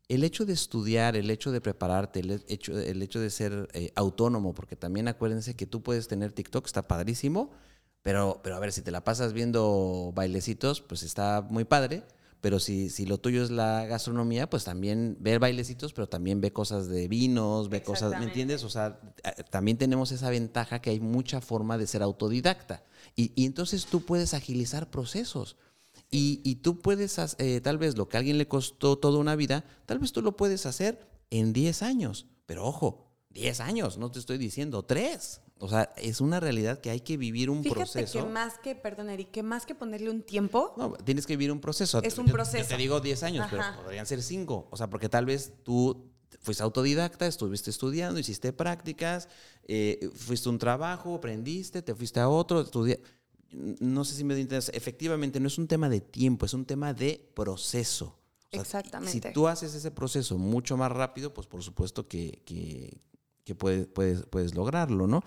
El 0.08 0.24
hecho 0.24 0.46
de 0.46 0.54
estudiar, 0.54 1.15
el 1.15 1.30
hecho 1.30 1.52
de 1.52 1.62
prepararte, 1.62 2.19
el 2.19 2.43
hecho, 2.48 2.78
el 2.78 3.02
hecho 3.02 3.19
de 3.19 3.30
ser 3.30 3.69
eh, 3.74 3.91
autónomo, 3.96 4.54
porque 4.54 4.76
también 4.76 5.08
acuérdense 5.08 5.56
que 5.56 5.65
tú 5.65 5.82
puedes 5.82 6.08
tener 6.08 6.34
TikTok, 6.34 6.65
está 6.65 6.88
padrísimo, 6.88 7.52
pero, 8.02 8.41
pero 8.43 8.56
a 8.56 8.60
ver, 8.60 8.72
si 8.72 8.82
te 8.82 8.91
la 8.91 9.04
pasas 9.04 9.34
viendo 9.34 10.12
bailecitos, 10.13 10.82
pues 10.82 11.04
está 11.04 11.41
muy 11.50 11.63
padre. 11.63 12.04
Pero 12.43 12.60
si, 12.60 12.89
si 12.89 13.06
lo 13.06 13.19
tuyo 13.19 13.41
es 13.41 13.52
la 13.52 13.86
gastronomía, 13.86 14.50
pues 14.50 14.65
también 14.65 15.15
ver 15.22 15.39
bailecitos, 15.39 15.93
pero 15.93 16.10
también 16.10 16.41
ve 16.41 16.52
cosas 16.52 16.89
de 16.89 17.08
vinos, 17.08 17.69
ve 17.69 17.82
cosas, 17.82 18.19
¿me 18.19 18.26
entiendes? 18.26 18.65
O 18.65 18.69
sea, 18.69 19.00
eh, 19.24 19.43
también 19.50 19.78
tenemos 19.78 20.12
esa 20.12 20.30
ventaja 20.30 20.82
que 20.82 20.89
hay 20.89 21.00
mucha 21.00 21.39
forma 21.39 21.78
de 21.78 21.88
ser 21.88 22.04
autodidacta. 22.04 22.84
Y, 23.15 23.32
y 23.36 23.45
entonces 23.45 23.86
tú 23.86 24.02
puedes 24.02 24.34
agilizar 24.34 24.89
procesos. 24.89 25.56
Y, 26.10 26.41
y 26.43 26.56
tú 26.56 26.80
puedes, 26.80 27.17
eh, 27.39 27.62
tal 27.62 27.78
vez 27.78 27.97
lo 27.97 28.08
que 28.10 28.17
a 28.17 28.19
alguien 28.19 28.38
le 28.38 28.47
costó 28.47 28.97
toda 28.97 29.19
una 29.19 29.36
vida, 29.36 29.63
tal 29.86 29.99
vez 29.99 30.12
tú 30.12 30.21
lo 30.21 30.36
puedes 30.36 30.65
hacer 30.65 31.08
en 31.30 31.54
10 31.54 31.82
años. 31.84 32.28
Pero 32.45 32.65
ojo, 32.65 33.08
10 33.30 33.60
años, 33.62 33.97
no 33.97 34.12
te 34.12 34.19
estoy 34.19 34.38
diciendo 34.38 34.84
3. 34.84 35.41
O 35.60 35.69
sea, 35.69 35.93
es 35.97 36.19
una 36.21 36.39
realidad 36.39 36.82
que 36.82 36.89
hay 36.89 36.99
que 36.99 37.15
vivir 37.17 37.49
un 37.49 37.63
Fíjate 37.63 37.80
proceso. 37.82 38.19
que 38.26 38.30
más 38.32 38.58
que, 38.60 38.76
perdón, 38.76 39.10
Eric, 39.10 39.32
que 39.32 39.43
más 39.43 39.65
que 39.65 39.76
ponerle 39.76 40.10
un 40.10 40.21
tiempo, 40.23 40.73
No, 40.78 40.91
tienes 40.93 41.26
que 41.26 41.34
vivir 41.38 41.52
un 41.52 41.62
proceso. 41.62 42.02
Es 42.04 42.17
un 42.17 42.26
Yo- 42.26 42.30
Yo 42.32 42.34
proceso. 42.34 42.67
te 42.67 42.78
digo 42.78 42.99
10 42.99 43.23
años, 43.23 43.47
pero 43.49 43.62
Ajá. 43.62 43.82
podrían 43.82 44.06
ser 44.06 44.21
5. 44.21 44.67
O 44.71 44.78
sea, 44.78 44.89
porque 44.89 45.08
tal 45.10 45.26
vez 45.26 45.54
tú 45.63 46.12
fuiste 46.41 46.63
autodidacta, 46.63 47.28
estuviste 47.28 47.69
estudiando, 47.69 48.19
hiciste 48.19 48.54
prácticas, 48.54 49.28
eh, 49.67 50.10
fuiste 50.15 50.50
a 50.50 50.52
un 50.52 50.58
trabajo, 50.58 51.15
aprendiste, 51.15 51.82
te 51.82 51.93
fuiste 51.96 52.19
a 52.19 52.30
otro, 52.30 52.62
estudia- 52.62 53.00
No 53.52 54.04
sé 54.04 54.15
si 54.15 54.24
me 54.24 54.34
entiendes. 54.34 54.72
Efectivamente, 54.74 55.39
no 55.39 55.48
es 55.48 55.60
un 55.60 55.67
tema 55.67 55.88
de 55.88 56.02
tiempo, 56.02 56.46
es 56.48 56.54
un 56.56 56.65
tema 56.65 56.91
de 56.93 57.24
proceso. 57.36 58.06
O 58.08 58.52
sea, 58.52 58.62
Exactamente. 58.62 59.28
Si 59.30 59.34
tú 59.34 59.48
haces 59.48 59.76
ese 59.76 59.91
proceso 59.91 60.38
mucho 60.39 60.76
más 60.78 60.91
rápido, 60.91 61.34
pues 61.36 61.46
por 61.48 61.62
supuesto 61.62 62.08
que, 62.08 62.41
que- 62.46 62.98
que 63.43 63.54
puedes, 63.56 63.86
puedes, 63.88 64.24
puedes 64.26 64.56
lograrlo, 64.56 65.06
¿no? 65.06 65.22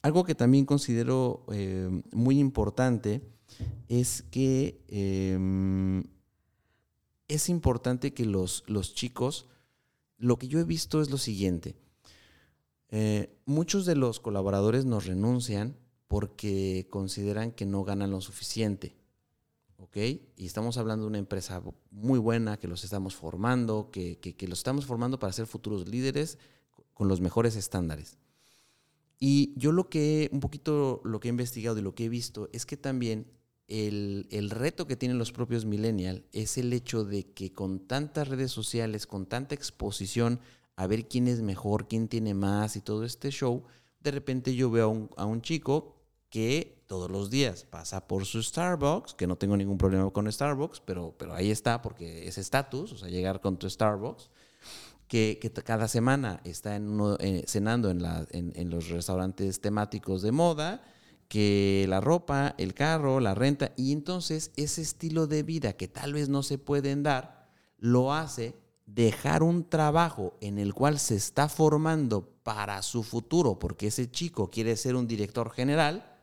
Algo 0.00 0.22
que 0.24 0.34
también 0.34 0.64
considero 0.64 1.44
eh, 1.52 1.90
muy 2.12 2.38
importante 2.38 3.20
es 3.88 4.22
que 4.30 4.80
eh, 4.88 6.02
es 7.28 7.48
importante 7.48 8.14
que 8.14 8.24
los, 8.24 8.64
los 8.66 8.94
chicos, 8.94 9.46
lo 10.18 10.38
que 10.38 10.48
yo 10.48 10.58
he 10.58 10.64
visto 10.64 11.00
es 11.00 11.10
lo 11.10 11.18
siguiente, 11.18 11.76
Eh, 12.90 13.36
muchos 13.44 13.84
de 13.84 13.94
los 13.96 14.18
colaboradores 14.18 14.86
nos 14.86 15.04
renuncian 15.04 15.76
porque 16.08 16.86
consideran 16.88 17.52
que 17.52 17.66
no 17.66 17.84
ganan 17.84 18.10
lo 18.10 18.20
suficiente. 18.22 18.96
¿ok? 19.76 19.96
Y 20.36 20.46
estamos 20.46 20.78
hablando 20.78 21.04
de 21.04 21.08
una 21.08 21.18
empresa 21.18 21.62
muy 21.90 22.18
buena, 22.18 22.56
que 22.56 22.66
los 22.66 22.84
estamos 22.84 23.14
formando, 23.14 23.90
que, 23.92 24.18
que- 24.18 24.34
que 24.34 24.48
los 24.48 24.60
estamos 24.60 24.86
formando 24.86 25.18
para 25.18 25.32
ser 25.34 25.46
futuros 25.46 25.86
líderes 25.86 26.38
con 26.94 27.08
los 27.08 27.20
mejores 27.20 27.56
estándares. 27.56 28.16
Y 29.20 29.52
yo 29.56 29.70
lo 29.72 29.88
que, 29.90 30.30
un 30.32 30.40
poquito 30.40 31.00
lo 31.04 31.20
que 31.20 31.28
he 31.28 31.30
investigado 31.30 31.78
y 31.78 31.82
lo 31.82 31.94
que 31.94 32.06
he 32.06 32.08
visto 32.08 32.48
es 32.52 32.64
que 32.64 32.76
también 32.78 33.26
el, 33.68 34.26
el 34.30 34.50
reto 34.50 34.86
que 34.86 34.96
tienen 34.96 35.18
los 35.18 35.30
propios 35.32 35.64
millennials 35.64 36.22
es 36.32 36.56
el 36.58 36.72
hecho 36.72 37.04
de 37.04 37.32
que 37.32 37.52
con 37.52 37.80
tantas 37.86 38.28
redes 38.28 38.50
sociales, 38.50 39.06
con 39.06 39.26
tanta 39.26 39.54
exposición 39.54 40.40
a 40.76 40.86
ver 40.86 41.06
quién 41.08 41.28
es 41.28 41.42
mejor, 41.42 41.86
quién 41.88 42.08
tiene 42.08 42.34
más 42.34 42.76
y 42.76 42.80
todo 42.80 43.04
este 43.04 43.30
show, 43.30 43.64
de 44.00 44.10
repente 44.10 44.54
yo 44.54 44.70
veo 44.70 44.84
a 44.84 44.88
un, 44.88 45.10
a 45.16 45.24
un 45.26 45.42
chico 45.42 45.94
que 46.30 46.82
todos 46.86 47.10
los 47.10 47.30
días 47.30 47.64
pasa 47.68 48.06
por 48.06 48.24
su 48.24 48.42
Starbucks, 48.42 49.14
que 49.14 49.26
no 49.26 49.36
tengo 49.36 49.56
ningún 49.56 49.76
problema 49.76 50.10
con 50.10 50.30
Starbucks, 50.30 50.80
pero, 50.80 51.14
pero 51.18 51.34
ahí 51.34 51.50
está 51.50 51.82
porque 51.82 52.26
es 52.28 52.38
estatus, 52.38 52.92
o 52.92 52.96
sea, 52.98 53.08
llegar 53.08 53.40
con 53.40 53.58
tu 53.58 53.68
Starbucks, 53.68 54.30
que, 55.08 55.38
que 55.40 55.50
cada 55.50 55.88
semana 55.88 56.40
está 56.44 56.76
en 56.76 56.98
eh, 57.20 57.44
cenando 57.46 57.90
en, 57.90 58.02
la- 58.02 58.26
en- 58.30 58.52
en 58.56 58.70
los 58.70 58.88
restaurantes 58.88 59.60
temáticos 59.60 60.22
de 60.22 60.32
moda, 60.32 60.82
que 61.28 61.86
la 61.88 62.00
ropa, 62.00 62.54
el 62.58 62.74
carro, 62.74 63.20
la 63.20 63.34
renta, 63.34 63.72
y 63.76 63.92
entonces 63.92 64.50
ese 64.56 64.82
estilo 64.82 65.26
de 65.26 65.42
vida 65.42 65.74
que 65.74 65.86
tal 65.88 66.14
vez 66.14 66.28
no 66.28 66.42
se 66.42 66.58
pueden 66.58 67.02
dar, 67.02 67.48
lo 67.78 68.14
hace 68.14 68.54
dejar 68.86 69.42
un 69.42 69.68
trabajo 69.68 70.34
en 70.40 70.58
el 70.58 70.72
cual 70.72 70.98
se 70.98 71.14
está 71.14 71.48
formando 71.48 72.32
para 72.42 72.80
su 72.82 73.02
futuro, 73.02 73.58
porque 73.58 73.88
ese 73.88 74.10
chico 74.10 74.50
quiere 74.50 74.74
ser 74.76 74.96
un 74.96 75.06
director 75.06 75.50
general, 75.50 76.16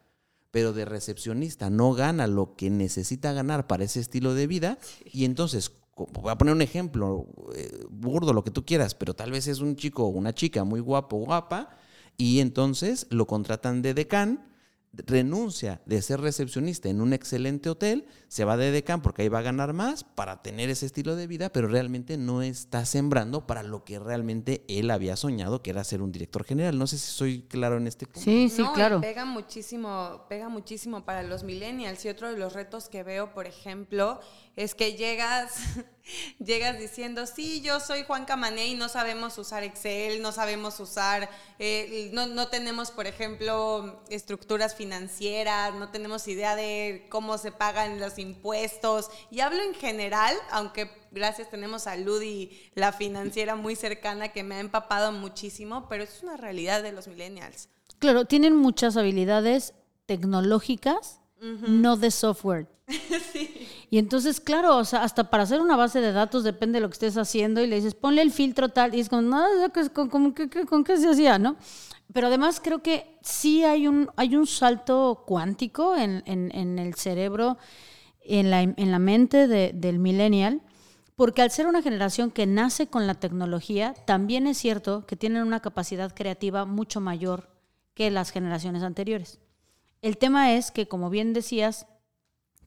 pero 0.49 0.73
de 0.73 0.85
recepcionista 0.85 1.69
no 1.69 1.93
gana 1.93 2.25
lo 2.25 2.55
que 2.55 2.69
necesita 2.71 3.33
ganar 3.33 3.67
para 3.67 3.83
ese 3.83 3.99
estilo 3.99 4.33
de 4.33 4.47
vida. 4.47 4.79
Y 5.05 5.25
entonces 5.25 5.71
voy 5.95 6.31
a 6.31 6.37
poner 6.37 6.53
un 6.53 6.61
ejemplo 6.61 7.27
eh, 7.53 7.85
burdo 7.89 8.33
lo 8.33 8.43
que 8.43 8.51
tú 8.51 8.65
quieras 8.65 8.93
pero 8.95 9.13
tal 9.13 9.31
vez 9.31 9.47
es 9.47 9.59
un 9.59 9.77
chico 9.77 10.03
o 10.03 10.09
una 10.09 10.33
chica 10.33 10.65
muy 10.65 10.81
guapo 10.81 11.17
guapa 11.17 11.69
y 12.17 12.39
entonces 12.39 13.07
lo 13.09 13.27
contratan 13.27 13.81
de 13.81 13.93
decán 13.93 14.54
renuncia 15.05 15.81
de 15.86 16.01
ser 16.01 16.21
recepcionista 16.21 16.89
en 16.89 17.01
un 17.01 17.13
excelente 17.13 17.69
hotel, 17.69 18.05
se 18.27 18.45
va 18.45 18.58
de 18.58 18.71
decán 18.71 19.01
porque 19.01 19.21
ahí 19.21 19.29
va 19.29 19.39
a 19.39 19.43
ganar 19.43 19.73
más 19.73 20.03
para 20.03 20.41
tener 20.41 20.69
ese 20.69 20.86
estilo 20.86 21.15
de 21.15 21.27
vida, 21.27 21.49
pero 21.49 21.67
realmente 21.67 22.17
no 22.17 22.41
está 22.41 22.86
sembrando 22.86 23.47
para 23.47 23.63
lo 23.63 23.84
que 23.84 23.99
realmente 23.99 24.63
él 24.67 24.91
había 24.91 25.15
soñado, 25.15 25.62
que 25.62 25.69
era 25.69 25.84
ser 25.84 26.01
un 26.01 26.12
director 26.12 26.43
general. 26.43 26.77
No 26.77 26.88
sé 26.88 26.97
si 26.97 27.12
soy 27.12 27.41
claro 27.43 27.77
en 27.77 27.88
este 27.88 28.05
punto. 28.05 28.21
Sí, 28.21 28.49
sí, 28.49 28.62
No, 28.62 28.71
y 28.71 28.73
claro. 28.73 29.01
Pega 29.01 29.25
muchísimo, 29.25 30.25
pega 30.29 30.49
muchísimo 30.49 31.05
para 31.05 31.23
los 31.23 31.43
millennials. 31.43 32.03
Y 32.05 32.10
otro 32.10 32.31
de 32.31 32.38
los 32.38 32.53
retos 32.53 32.89
que 32.89 33.03
veo, 33.03 33.34
por 33.34 33.47
ejemplo, 33.47 34.19
es 34.55 34.73
que 34.73 34.93
llegas, 34.93 35.53
llegas 36.39 36.79
diciendo, 36.79 37.25
sí, 37.25 37.61
yo 37.61 37.79
soy 37.79 38.03
Juan 38.03 38.25
Camané 38.25 38.67
y 38.67 38.75
no 38.75 38.87
sabemos 38.87 39.37
usar 39.37 39.63
Excel, 39.63 40.21
no 40.21 40.31
sabemos 40.31 40.79
usar, 40.79 41.29
eh, 41.59 42.09
no, 42.13 42.27
no 42.27 42.47
tenemos, 42.47 42.91
por 42.91 43.05
ejemplo, 43.05 44.03
estructuras 44.09 44.75
financieras, 44.75 45.73
no 45.75 45.89
tenemos 45.89 46.27
idea 46.27 46.55
de 46.55 47.07
cómo 47.09 47.37
se 47.37 47.51
pagan 47.51 47.99
los 47.99 48.17
impuestos. 48.17 49.09
Y 49.29 49.41
hablo 49.41 49.61
en 49.61 49.73
general, 49.73 50.35
aunque 50.51 50.89
gracias 51.11 51.49
tenemos 51.49 51.87
a 51.87 51.97
Ludi, 51.97 52.57
la 52.75 52.93
financiera 52.93 53.55
muy 53.55 53.75
cercana, 53.75 54.29
que 54.29 54.43
me 54.43 54.55
ha 54.55 54.59
empapado 54.59 55.11
muchísimo, 55.11 55.87
pero 55.89 56.03
es 56.03 56.23
una 56.23 56.37
realidad 56.37 56.81
de 56.81 56.93
los 56.93 57.07
millennials. 57.07 57.69
Claro, 57.99 58.25
tienen 58.25 58.55
muchas 58.55 58.97
habilidades 58.97 59.73
tecnológicas 60.05 61.19
no 61.41 61.98
de 61.98 62.12
software. 62.12 62.67
Y 63.89 64.00
entonces, 64.00 64.41
claro, 64.41 64.78
o 64.78 64.84
sea, 64.84 65.04
hasta 65.04 65.30
para 65.30 65.43
hacer 65.43 65.62
una 65.62 65.76
base 65.76 66.02
de 66.02 66.12
datos 66.12 66.43
depende 66.43 66.78
de 66.78 66.82
lo 66.82 66.89
que 66.89 66.93
estés 66.93 67.17
haciendo 67.17 67.62
y 67.62 67.67
le 67.67 67.78
dices, 67.78 67.93
ponle 67.93 68.21
el 68.21 68.32
filtro 68.32 68.69
tal, 68.69 68.95
y 68.95 69.00
es 69.00 69.10
como, 69.10 69.21
no, 69.21 69.45
¿con, 69.93 70.10
con, 70.10 70.34
con 70.34 70.84
qué 70.84 70.98
se 70.98 71.10
hacía, 71.10 71.38
no? 71.38 71.56
Pero 72.12 72.28
además 72.28 72.60
creo 72.62 72.82
que 72.82 73.17
sí 73.21 73.63
hay 73.63 73.88
un, 73.88 74.10
hay 74.15 74.36
un 74.36 74.48
salto 74.48 75.24
cuántico 75.26 75.95
en, 75.95 76.24
en, 76.26 76.80
el 76.80 76.95
cerebro, 76.95 77.58
en 78.21 78.52
la, 78.52 78.62
en 78.62 78.91
la 78.91 79.00
mente 79.00 79.48
de, 79.48 79.71
del 79.74 80.00
millennial, 80.00 80.62
porque 81.15 81.41
al 81.41 81.52
ser 81.52 81.67
una 81.67 81.82
generación 81.82 82.32
que 82.32 82.45
nace 82.45 82.88
con 82.88 83.08
la 83.08 83.13
tecnología, 83.15 83.93
también 84.06 84.48
es 84.48 84.58
cierto 84.58 85.06
que 85.06 85.15
tienen 85.15 85.43
una 85.43 85.62
capacidad 85.62 86.13
creativa 86.13 86.65
mucho 86.65 87.00
mayor 87.00 87.50
que 87.93 88.12
las 88.12 88.32
generaciones 88.32 88.84
anteriores. 88.84 89.39
El 90.01 90.17
tema 90.17 90.53
es 90.53 90.71
que, 90.71 90.88
como 90.88 91.10
bien 91.10 91.34
decías, 91.34 91.88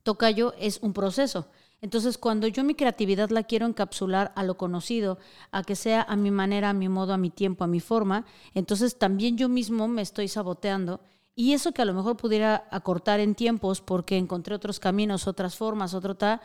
Tocayo 0.03 0.53
es 0.57 0.79
un 0.81 0.93
proceso. 0.93 1.47
Entonces, 1.81 2.17
cuando 2.17 2.47
yo 2.47 2.63
mi 2.63 2.75
creatividad 2.75 3.29
la 3.29 3.43
quiero 3.43 3.65
encapsular 3.65 4.33
a 4.35 4.43
lo 4.43 4.57
conocido, 4.57 5.17
a 5.51 5.63
que 5.63 5.75
sea 5.75 6.01
a 6.01 6.15
mi 6.15 6.29
manera, 6.31 6.71
a 6.71 6.73
mi 6.73 6.89
modo, 6.89 7.13
a 7.13 7.17
mi 7.17 7.29
tiempo, 7.29 7.63
a 7.63 7.67
mi 7.67 7.79
forma, 7.79 8.25
entonces 8.53 8.97
también 8.97 9.37
yo 9.37 9.47
mismo 9.47 9.87
me 9.87 10.01
estoy 10.01 10.27
saboteando. 10.27 10.99
Y 11.35 11.53
eso 11.53 11.71
que 11.71 11.81
a 11.81 11.85
lo 11.85 11.93
mejor 11.93 12.17
pudiera 12.17 12.67
acortar 12.69 13.21
en 13.21 13.33
tiempos 13.33 13.79
porque 13.79 14.17
encontré 14.17 14.55
otros 14.55 14.79
caminos, 14.79 15.25
otras 15.25 15.55
formas, 15.55 15.93
otro 15.93 16.15
tal, 16.15 16.41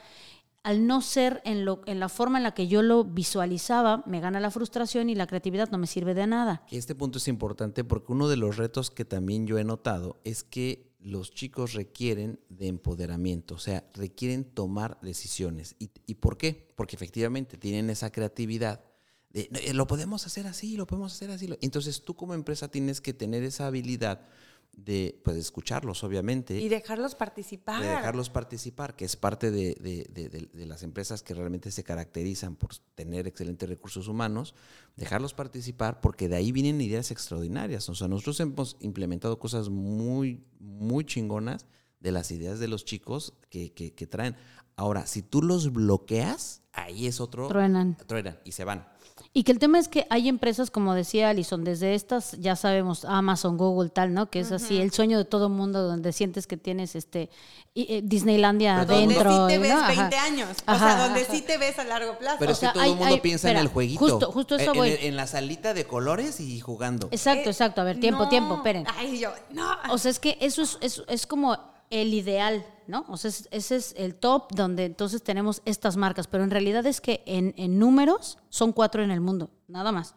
al 0.64 0.86
no 0.86 1.02
ser 1.02 1.42
en, 1.44 1.66
lo, 1.66 1.82
en 1.86 2.00
la 2.00 2.08
forma 2.08 2.38
en 2.38 2.44
la 2.44 2.54
que 2.54 2.66
yo 2.66 2.82
lo 2.82 3.04
visualizaba, 3.04 4.02
me 4.06 4.20
gana 4.20 4.40
la 4.40 4.50
frustración 4.50 5.10
y 5.10 5.14
la 5.14 5.26
creatividad 5.26 5.70
no 5.70 5.76
me 5.76 5.86
sirve 5.86 6.14
de 6.14 6.26
nada. 6.26 6.64
Este 6.70 6.94
punto 6.94 7.18
es 7.18 7.28
importante 7.28 7.84
porque 7.84 8.12
uno 8.12 8.28
de 8.28 8.38
los 8.38 8.56
retos 8.56 8.90
que 8.90 9.04
también 9.04 9.46
yo 9.46 9.58
he 9.58 9.64
notado 9.64 10.20
es 10.24 10.42
que 10.42 10.94
los 11.00 11.32
chicos 11.32 11.74
requieren 11.74 12.40
de 12.48 12.68
empoderamiento, 12.68 13.56
o 13.56 13.58
sea, 13.58 13.84
requieren 13.92 14.44
tomar 14.44 14.98
decisiones. 15.02 15.76
¿Y, 15.78 16.14
por 16.14 16.38
qué? 16.38 16.72
Porque 16.76 16.96
efectivamente 16.96 17.58
tienen 17.58 17.90
esa 17.90 18.10
creatividad 18.10 18.80
de, 19.28 19.50
eh, 19.52 19.74
lo 19.74 19.86
podemos 19.86 20.24
hacer 20.24 20.46
así, 20.46 20.78
lo 20.78 20.86
podemos 20.86 21.12
hacer 21.12 21.30
así. 21.30 21.46
Entonces 21.60 22.02
tú 22.04 22.14
como 22.14 22.32
empresa 22.32 22.68
tienes 22.68 23.02
que 23.02 23.12
tener 23.12 23.42
esa 23.42 23.66
habilidad 23.66 24.22
de 24.76 25.20
pues, 25.24 25.36
escucharlos, 25.36 26.04
obviamente. 26.04 26.58
Y 26.60 26.68
dejarlos 26.68 27.14
participar. 27.14 27.82
De 27.82 27.88
dejarlos 27.88 28.30
participar, 28.30 28.96
que 28.96 29.04
es 29.04 29.16
parte 29.16 29.50
de, 29.50 29.74
de, 29.74 30.66
las 30.66 30.82
empresas 30.82 31.22
que 31.22 31.34
realmente 31.34 31.70
se 31.70 31.84
caracterizan 31.84 32.56
por 32.56 32.70
tener 32.94 33.26
excelentes 33.26 33.68
recursos 33.68 34.08
humanos, 34.08 34.54
dejarlos 34.96 35.34
participar 35.34 36.00
porque 36.00 36.28
de 36.28 36.36
ahí 36.36 36.52
vienen 36.52 36.80
ideas 36.80 37.10
extraordinarias. 37.10 37.88
O 37.88 37.94
sea, 37.94 38.08
nosotros 38.08 38.40
hemos 38.40 38.76
implementado 38.80 39.38
cosas 39.38 39.68
muy, 39.68 40.44
muy 40.58 41.04
chingonas 41.04 41.66
de 42.00 42.12
las 42.12 42.30
ideas 42.30 42.58
de 42.58 42.68
los 42.68 42.84
chicos 42.84 43.34
que, 43.50 43.72
que, 43.72 43.94
que 43.94 44.06
traen. 44.06 44.36
Ahora, 44.76 45.06
si 45.06 45.22
tú 45.22 45.40
los 45.42 45.72
bloqueas, 45.72 46.62
ahí 46.72 47.06
es 47.06 47.20
otro... 47.20 47.48
Truenan. 47.48 47.96
Truenan 48.06 48.38
y 48.44 48.52
se 48.52 48.64
van. 48.64 48.88
Y 49.36 49.42
que 49.42 49.50
el 49.50 49.58
tema 49.58 49.80
es 49.80 49.88
que 49.88 50.06
hay 50.10 50.28
empresas, 50.28 50.70
como 50.70 50.94
decía 50.94 51.28
Alison, 51.28 51.64
desde 51.64 51.96
estas, 51.96 52.38
ya 52.38 52.54
sabemos, 52.54 53.04
Amazon, 53.04 53.56
Google, 53.56 53.90
tal, 53.90 54.14
¿no? 54.14 54.30
Que 54.30 54.38
es 54.38 54.52
así 54.52 54.80
el 54.80 54.92
sueño 54.92 55.18
de 55.18 55.24
todo 55.24 55.48
mundo 55.48 55.82
donde 55.82 56.12
sientes 56.12 56.46
que 56.46 56.56
tienes 56.56 56.94
este 56.94 57.30
eh, 57.74 58.00
Disneylandia 58.04 58.82
adentro. 58.82 59.32
Donde 59.32 59.56
sí 59.56 59.58
te 59.58 59.58
ves 59.58 59.88
20 59.88 60.16
años. 60.16 60.48
o 60.64 60.78
sea, 60.78 61.08
donde 61.08 61.24
sí 61.24 61.42
te 61.42 61.58
ves 61.58 61.76
a 61.80 61.84
largo 61.84 62.16
plazo. 62.16 62.36
Pero 62.38 62.52
o 62.52 62.54
sea, 62.54 62.72
todo 62.72 62.84
el 62.84 62.94
mundo 62.94 63.20
piensa 63.20 63.50
en 63.50 63.56
el 63.56 63.66
jueguito. 63.66 63.98
Justo, 63.98 64.30
justo 64.30 64.54
eso 64.54 64.70
en, 64.70 64.78
voy. 64.78 64.96
En, 65.00 65.16
la 65.16 65.26
salita 65.26 65.74
de 65.74 65.84
colores 65.84 66.38
y 66.38 66.60
jugando. 66.60 67.08
Exacto, 67.10 67.50
exacto. 67.50 67.80
A 67.80 67.84
ver, 67.84 67.98
tiempo, 67.98 68.28
tiempo, 68.28 68.54
esperen. 68.54 68.86
Ay, 68.96 69.18
yo, 69.18 69.32
no. 69.50 69.68
O 69.90 69.98
sea, 69.98 70.12
es 70.12 70.20
que 70.20 70.38
eso 70.40 70.62
es, 70.62 70.78
es, 70.80 71.02
es 71.08 71.26
como 71.26 71.58
el 71.94 72.12
ideal, 72.12 72.66
¿no? 72.88 73.04
O 73.08 73.16
sea, 73.16 73.30
ese 73.52 73.76
es 73.76 73.94
el 73.96 74.16
top 74.16 74.52
donde 74.52 74.84
entonces 74.84 75.22
tenemos 75.22 75.62
estas 75.64 75.96
marcas, 75.96 76.26
pero 76.26 76.42
en 76.42 76.50
realidad 76.50 76.84
es 76.86 77.00
que 77.00 77.22
en, 77.24 77.54
en 77.56 77.78
números 77.78 78.38
son 78.48 78.72
cuatro 78.72 79.04
en 79.04 79.12
el 79.12 79.20
mundo, 79.20 79.50
nada 79.68 79.92
más. 79.92 80.16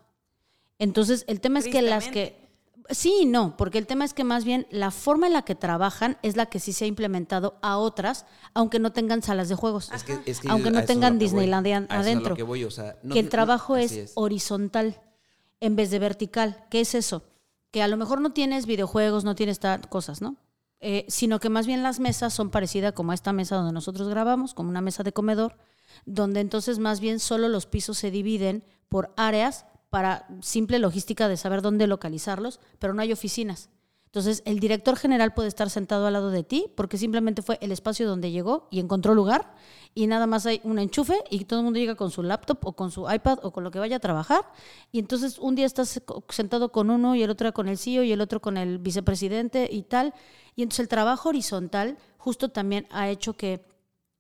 Entonces, 0.80 1.24
el 1.28 1.40
tema 1.40 1.60
es 1.60 1.68
que 1.68 1.84
las 1.84 2.08
que... 2.08 2.48
Sí 2.90 3.14
y 3.22 3.26
no, 3.26 3.58
porque 3.58 3.78
el 3.78 3.86
tema 3.86 4.06
es 4.06 4.14
que 4.14 4.24
más 4.24 4.44
bien 4.44 4.66
la 4.72 4.92
forma 4.92 5.28
en 5.28 5.34
la 5.34 5.44
que 5.44 5.56
trabajan 5.56 6.18
es 6.24 6.36
la 6.36 6.46
que 6.46 6.60
sí 6.60 6.74
se 6.74 6.86
ha 6.86 6.88
implementado 6.88 7.60
a 7.62 7.78
otras, 7.78 8.26
aunque 8.54 8.80
no 8.80 8.92
tengan 8.94 9.22
salas 9.22 9.50
de 9.50 9.56
juegos, 9.56 9.92
aunque 10.48 10.72
no 10.72 10.84
tengan 10.86 11.20
Disneylandia 11.20 11.86
adentro. 11.90 12.36
Que, 12.36 12.44
voy, 12.44 12.64
o 12.64 12.72
sea, 12.72 12.96
que 13.12 13.20
el 13.20 13.30
trabajo 13.30 13.76
es, 13.76 14.14
horizontal 14.16 15.02
en 15.60 15.76
vez 15.76 15.92
de 15.92 16.00
vertical. 16.00 16.64
¿Qué 16.72 16.80
es 16.80 16.96
eso? 16.96 17.24
Que 17.72 17.84
a 17.84 17.90
lo 17.90 17.98
mejor 17.98 18.22
no 18.22 18.32
tienes 18.32 18.66
videojuegos, 18.66 19.26
no 19.26 19.36
tienes 19.36 19.60
cosas, 19.90 20.22
¿no? 20.22 20.38
Eh, 20.80 21.06
sino 21.08 21.40
que 21.40 21.50
más 21.50 21.66
bien 21.66 21.82
las 21.82 22.00
mesas 22.00 22.34
son 22.34 22.52
parecidas 22.52 22.94
como 22.94 23.12
a 23.12 23.16
esta 23.16 23.34
mesa 23.34 23.56
donde 23.56 23.74
nosotros 23.74 24.10
grabamos, 24.10 24.54
como 24.54 24.70
una 24.70 24.82
mesa 24.82 25.04
de 25.04 25.12
comedor, 25.12 25.58
donde 26.06 26.40
entonces 26.40 26.78
más 26.78 27.00
bien 27.00 27.20
solo 27.20 27.48
los 27.50 27.66
pisos 27.66 27.98
se 27.98 28.12
dividen 28.12 28.64
por 28.88 29.12
áreas 29.18 29.66
para 29.90 30.28
simple 30.42 30.80
logística 30.80 31.28
de 31.28 31.38
saber 31.38 31.62
dónde 31.62 31.88
localizarlos, 31.88 32.60
pero 32.78 32.94
no 32.94 33.02
hay 33.02 33.12
oficinas. 33.12 33.70
Entonces, 34.18 34.42
el 34.46 34.60
director 34.60 34.96
general 34.96 35.36
puede 35.36 35.48
estar 35.48 35.70
sentado 35.70 36.08
al 36.08 36.14
lado 36.14 36.32
de 36.32 36.44
ti 36.44 36.72
porque 36.74 36.98
simplemente 36.98 37.44
fue 37.44 37.60
el 37.62 37.72
espacio 37.72 38.08
donde 38.08 38.32
llegó 38.32 38.68
y 38.72 38.80
encontró 38.80 39.14
lugar 39.14 39.54
y 39.94 40.08
nada 40.08 40.26
más 40.26 40.48
hay 40.48 40.60
un 40.64 40.80
enchufe 40.80 41.24
y 41.30 41.46
todo 41.46 41.60
el 41.60 41.66
mundo 41.66 41.80
llega 41.80 41.94
con 41.94 42.10
su 42.10 42.24
laptop 42.24 42.58
o 42.66 42.74
con 42.74 42.90
su 42.90 43.08
iPad 43.08 43.38
o 43.44 43.52
con 43.52 43.64
lo 43.64 43.70
que 43.70 43.78
vaya 43.78 43.98
a 43.98 44.00
trabajar 44.00 44.42
y 44.92 44.98
entonces 44.98 45.38
un 45.38 45.54
día 45.54 45.68
estás 45.68 46.02
sentado 46.30 46.72
con 46.72 46.90
uno 46.90 47.14
y 47.14 47.22
el 47.22 47.30
otro 47.30 47.54
con 47.54 47.68
el 47.68 47.78
CEO 47.78 48.02
y 48.02 48.12
el 48.12 48.20
otro 48.20 48.42
con 48.42 48.58
el 48.58 48.80
vicepresidente 48.80 49.70
y 49.72 49.84
tal. 49.84 50.16
Y 50.56 50.64
entonces 50.64 50.80
el 50.80 50.88
trabajo 50.88 51.30
horizontal 51.30 52.00
justo 52.18 52.50
también 52.50 52.88
ha 52.90 53.10
hecho 53.10 53.34
que 53.34 53.62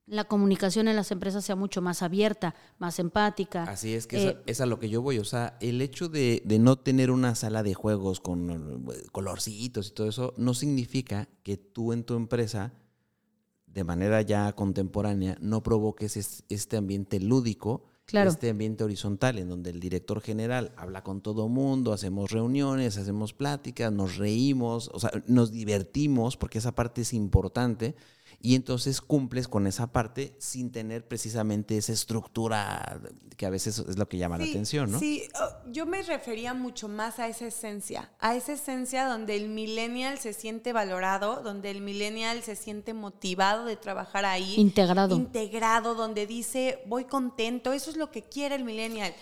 la 0.08 0.24
comunicación 0.24 0.88
en 0.88 0.96
las 0.96 1.12
empresas 1.12 1.44
sea 1.44 1.58
mucho 1.58 1.82
más 1.82 2.02
abierta, 2.02 2.56
más 2.80 2.98
empática. 2.98 3.64
Así 3.64 3.94
es 3.94 4.08
que 4.08 4.30
eh, 4.30 4.38
es, 4.46 4.62
a, 4.62 4.66
lo 4.66 4.80
que 4.80 4.90
yo 4.90 5.02
voy. 5.02 5.20
O 5.20 5.26
sea, 5.26 5.58
el 5.60 5.82
hecho 5.82 6.08
de, 6.08 6.42
no 6.60 6.78
tener 6.78 7.12
una 7.12 7.36
sala 7.36 7.62
de 7.62 7.74
juegos 7.74 8.22
con 8.22 8.88
eh, 8.90 9.08
colorcitos 9.12 9.90
y 9.90 9.92
todo 9.92 10.08
eso 10.08 10.34
no 10.38 10.54
significa 10.54 11.28
que 11.44 11.58
tú 11.58 11.92
en 11.92 12.06
tu 12.06 12.16
empresa, 12.16 12.74
de 13.66 13.84
manera 13.84 14.22
ya 14.22 14.54
contemporánea, 14.54 15.38
no 15.42 15.62
provoques 15.62 16.16
este 16.48 16.78
ambiente 16.78 17.20
lúdico, 17.20 17.84
este 18.08 18.50
ambiente 18.50 18.86
horizontal 18.86 19.38
en 19.38 19.50
donde 19.50 19.70
el 19.72 19.82
director 19.82 20.22
general 20.22 20.72
habla 20.78 21.04
con 21.04 21.20
todo 21.20 21.50
mundo, 21.50 21.92
hacemos 21.92 22.32
reuniones, 22.32 22.98
hacemos 22.98 23.34
pláticas, 23.34 23.92
nos 23.92 24.16
reímos, 24.16 24.90
o 24.94 25.02
sea, 25.02 25.12
nos 25.28 25.52
divertimos 25.52 26.38
porque 26.38 26.60
esa 26.60 26.74
parte 26.74 27.02
es 27.02 27.14
importante 27.14 27.96
y 28.40 28.56
entonces 28.56 29.02
cumples 29.02 29.48
con 29.48 29.66
esa 29.66 29.88
parte 29.88 30.36
sin 30.38 30.72
tener 30.72 31.08
precisamente 31.08 31.78
esa 31.78 31.92
estructura 31.92 33.02
que 33.36 33.46
a 33.46 33.50
veces 33.50 33.80
es 33.80 33.98
lo 33.98 34.08
que 34.08 34.18
llama 34.18 34.38
la 34.38 34.46
atención, 34.46 34.92
¿no? 34.92 35.00
Sí, 35.00 35.24
oh, 35.40 35.72
yo 35.72 35.86
me 35.86 36.02
refería 36.04 36.54
mucho 36.54 36.88
más 36.88 37.20
a 37.20 37.28
esa 37.28 37.48
esencia, 37.48 38.12
a 38.20 38.36
esa 38.36 38.54
esencia 38.54 39.08
donde 39.08 39.36
el 39.36 39.50
millennial 39.50 40.20
se 40.20 40.34
siente 40.34 40.72
valorado, 40.72 41.42
donde 41.44 41.72
el 41.72 41.82
millennial 41.82 42.44
se 42.44 42.56
siente 42.56 42.94
motivado 42.94 43.66
de 43.66 43.76
trabajar 43.76 44.26
ahí. 44.26 44.56
Integrado. 44.56 45.16
Integrado, 45.16 45.96
donde 45.96 46.28
dice, 46.28 46.80
voy 46.86 47.06
contento, 47.06 47.74
eso 47.74 47.90
es 47.90 47.98
lo 47.98 48.12
que 48.12 48.22
quiere 48.22 48.56
el 48.56 48.64
millennial. 48.64 49.14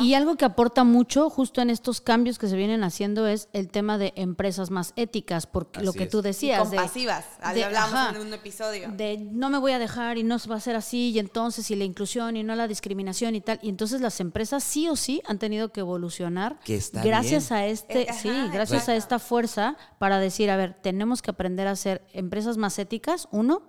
Y 0.00 0.14
algo 0.14 0.36
que 0.36 0.44
aporta 0.44 0.82
mucho 0.84 1.30
justo 1.30 1.60
en 1.60 1.70
estos 1.70 2.00
cambios 2.00 2.38
que 2.38 2.48
se 2.48 2.56
vienen 2.56 2.82
haciendo 2.82 3.26
es 3.26 3.48
el 3.52 3.68
tema 3.68 3.96
de 3.96 4.12
empresas 4.16 4.70
más 4.70 4.92
éticas, 4.96 5.46
porque 5.46 5.82
lo 5.82 5.92
que 5.92 6.06
tú 6.06 6.20
decías. 6.20 6.58
Y 6.58 6.76
compasivas, 6.76 7.24
de, 7.54 7.64
hablamos 7.64 8.16
en 8.16 8.26
un 8.26 8.34
episodio. 8.34 8.90
De 8.90 9.18
no 9.18 9.50
me 9.50 9.58
voy 9.58 9.72
a 9.72 9.78
dejar 9.78 10.18
y 10.18 10.24
no 10.24 10.36
va 10.50 10.56
a 10.56 10.60
ser 10.60 10.76
así, 10.76 11.10
y 11.10 11.18
entonces, 11.18 11.70
y 11.70 11.76
la 11.76 11.84
inclusión 11.84 12.36
y 12.36 12.42
no 12.42 12.56
la 12.56 12.66
discriminación 12.66 13.34
y 13.34 13.40
tal. 13.40 13.60
Y 13.62 13.68
entonces 13.68 14.00
las 14.00 14.20
empresas 14.20 14.64
sí 14.64 14.88
o 14.88 14.96
sí 14.96 15.22
han 15.26 15.38
tenido 15.38 15.72
que 15.72 15.80
evolucionar 15.80 16.58
gracias 16.92 17.52
a 17.52 17.66
este, 17.66 18.10
eh, 18.10 18.12
sí, 18.12 18.30
gracias 18.52 18.88
a 18.88 18.96
esta 18.96 19.18
fuerza 19.18 19.76
para 19.98 20.18
decir, 20.18 20.50
a 20.50 20.56
ver, 20.56 20.74
tenemos 20.74 21.22
que 21.22 21.30
aprender 21.30 21.68
a 21.68 21.76
ser 21.76 22.04
empresas 22.12 22.56
más 22.56 22.78
éticas, 22.78 23.28
uno, 23.30 23.62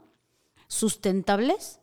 sustentables, 0.68 1.80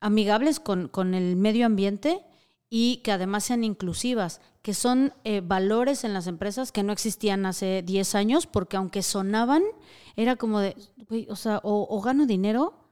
amigables 0.00 0.60
con, 0.60 0.88
con 0.88 1.14
el 1.14 1.36
medio 1.36 1.66
ambiente 1.66 2.25
y 2.68 2.98
que 2.98 3.12
además 3.12 3.44
sean 3.44 3.64
inclusivas, 3.64 4.40
que 4.62 4.74
son 4.74 5.12
eh, 5.24 5.40
valores 5.42 6.04
en 6.04 6.12
las 6.12 6.26
empresas 6.26 6.72
que 6.72 6.82
no 6.82 6.92
existían 6.92 7.46
hace 7.46 7.82
10 7.82 8.14
años, 8.14 8.46
porque 8.46 8.76
aunque 8.76 9.02
sonaban, 9.02 9.62
era 10.16 10.36
como 10.36 10.60
de, 10.60 10.76
o 11.28 11.36
sea, 11.36 11.60
o 11.62 12.00
gano 12.00 12.26
dinero 12.26 12.85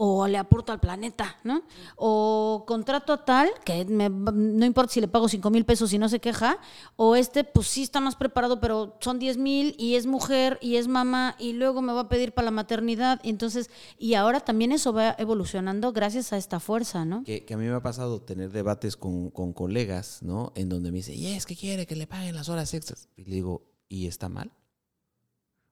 o 0.00 0.28
le 0.28 0.38
aporto 0.38 0.70
al 0.70 0.78
planeta, 0.78 1.38
¿no? 1.42 1.64
O 1.96 2.62
contrato 2.68 3.12
a 3.12 3.24
tal, 3.24 3.50
que 3.64 3.84
no 3.84 4.64
importa 4.64 4.92
si 4.92 5.00
le 5.00 5.08
pago 5.08 5.28
5 5.28 5.50
mil 5.50 5.64
pesos 5.64 5.92
y 5.92 5.98
no 5.98 6.08
se 6.08 6.20
queja, 6.20 6.58
o 6.94 7.16
este, 7.16 7.42
pues 7.42 7.66
sí 7.66 7.82
está 7.82 8.00
más 8.00 8.14
preparado, 8.14 8.60
pero 8.60 8.96
son 9.00 9.18
10 9.18 9.38
mil 9.38 9.74
y 9.76 9.96
es 9.96 10.06
mujer 10.06 10.56
y 10.62 10.76
es 10.76 10.86
mamá 10.86 11.34
y 11.40 11.52
luego 11.54 11.82
me 11.82 11.92
va 11.92 12.02
a 12.02 12.08
pedir 12.08 12.32
para 12.32 12.44
la 12.44 12.50
maternidad. 12.52 13.18
Entonces, 13.24 13.70
y 13.98 14.14
ahora 14.14 14.38
también 14.38 14.70
eso 14.70 14.92
va 14.92 15.16
evolucionando 15.18 15.92
gracias 15.92 16.32
a 16.32 16.36
esta 16.36 16.60
fuerza, 16.60 17.04
¿no? 17.04 17.24
Que, 17.24 17.44
a 17.52 17.56
mí 17.56 17.66
me 17.66 17.74
ha 17.74 17.82
pasado 17.82 18.22
tener 18.22 18.52
debates 18.52 18.96
con, 18.96 19.30
con 19.30 19.52
colegas, 19.52 20.22
¿no? 20.22 20.52
En 20.54 20.68
donde 20.68 20.92
me 20.92 20.98
dice, 20.98 21.12
y 21.12 21.26
es 21.26 21.44
que 21.44 21.56
quiere 21.56 21.88
que 21.88 21.96
le 21.96 22.06
paguen 22.06 22.36
las 22.36 22.48
horas 22.48 22.72
extras. 22.72 23.08
Y 23.16 23.24
le 23.24 23.34
digo, 23.34 23.64
¿y 23.88 24.06
está 24.06 24.28
mal? 24.28 24.52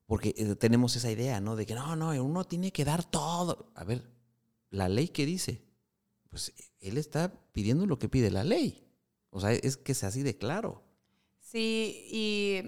Porque 0.07 0.35
eh, 0.37 0.57
tenemos 0.57 0.97
esa 0.97 1.13
idea, 1.13 1.41
¿no? 1.41 1.55
De 1.55 1.65
que 1.65 1.77
no, 1.77 1.95
no, 1.95 2.11
uno 2.25 2.43
tiene 2.43 2.73
que 2.73 2.85
dar 2.85 3.05
todo. 3.05 3.71
A 3.77 3.85
ver, 3.85 4.16
la 4.71 4.89
ley 4.89 5.09
que 5.09 5.27
dice, 5.27 5.63
pues 6.31 6.53
él 6.81 6.99
está 6.99 7.33
pidiendo 7.53 7.87
lo 7.87 7.99
que 7.99 8.09
pide 8.09 8.31
la 8.31 8.45
ley. 8.45 8.87
O 9.31 9.41
sea, 9.41 9.53
es 9.53 9.77
que 9.77 9.95
sea 9.95 10.09
así 10.09 10.23
de 10.23 10.37
claro. 10.37 10.83
Sí, 11.41 12.07
y 12.11 12.63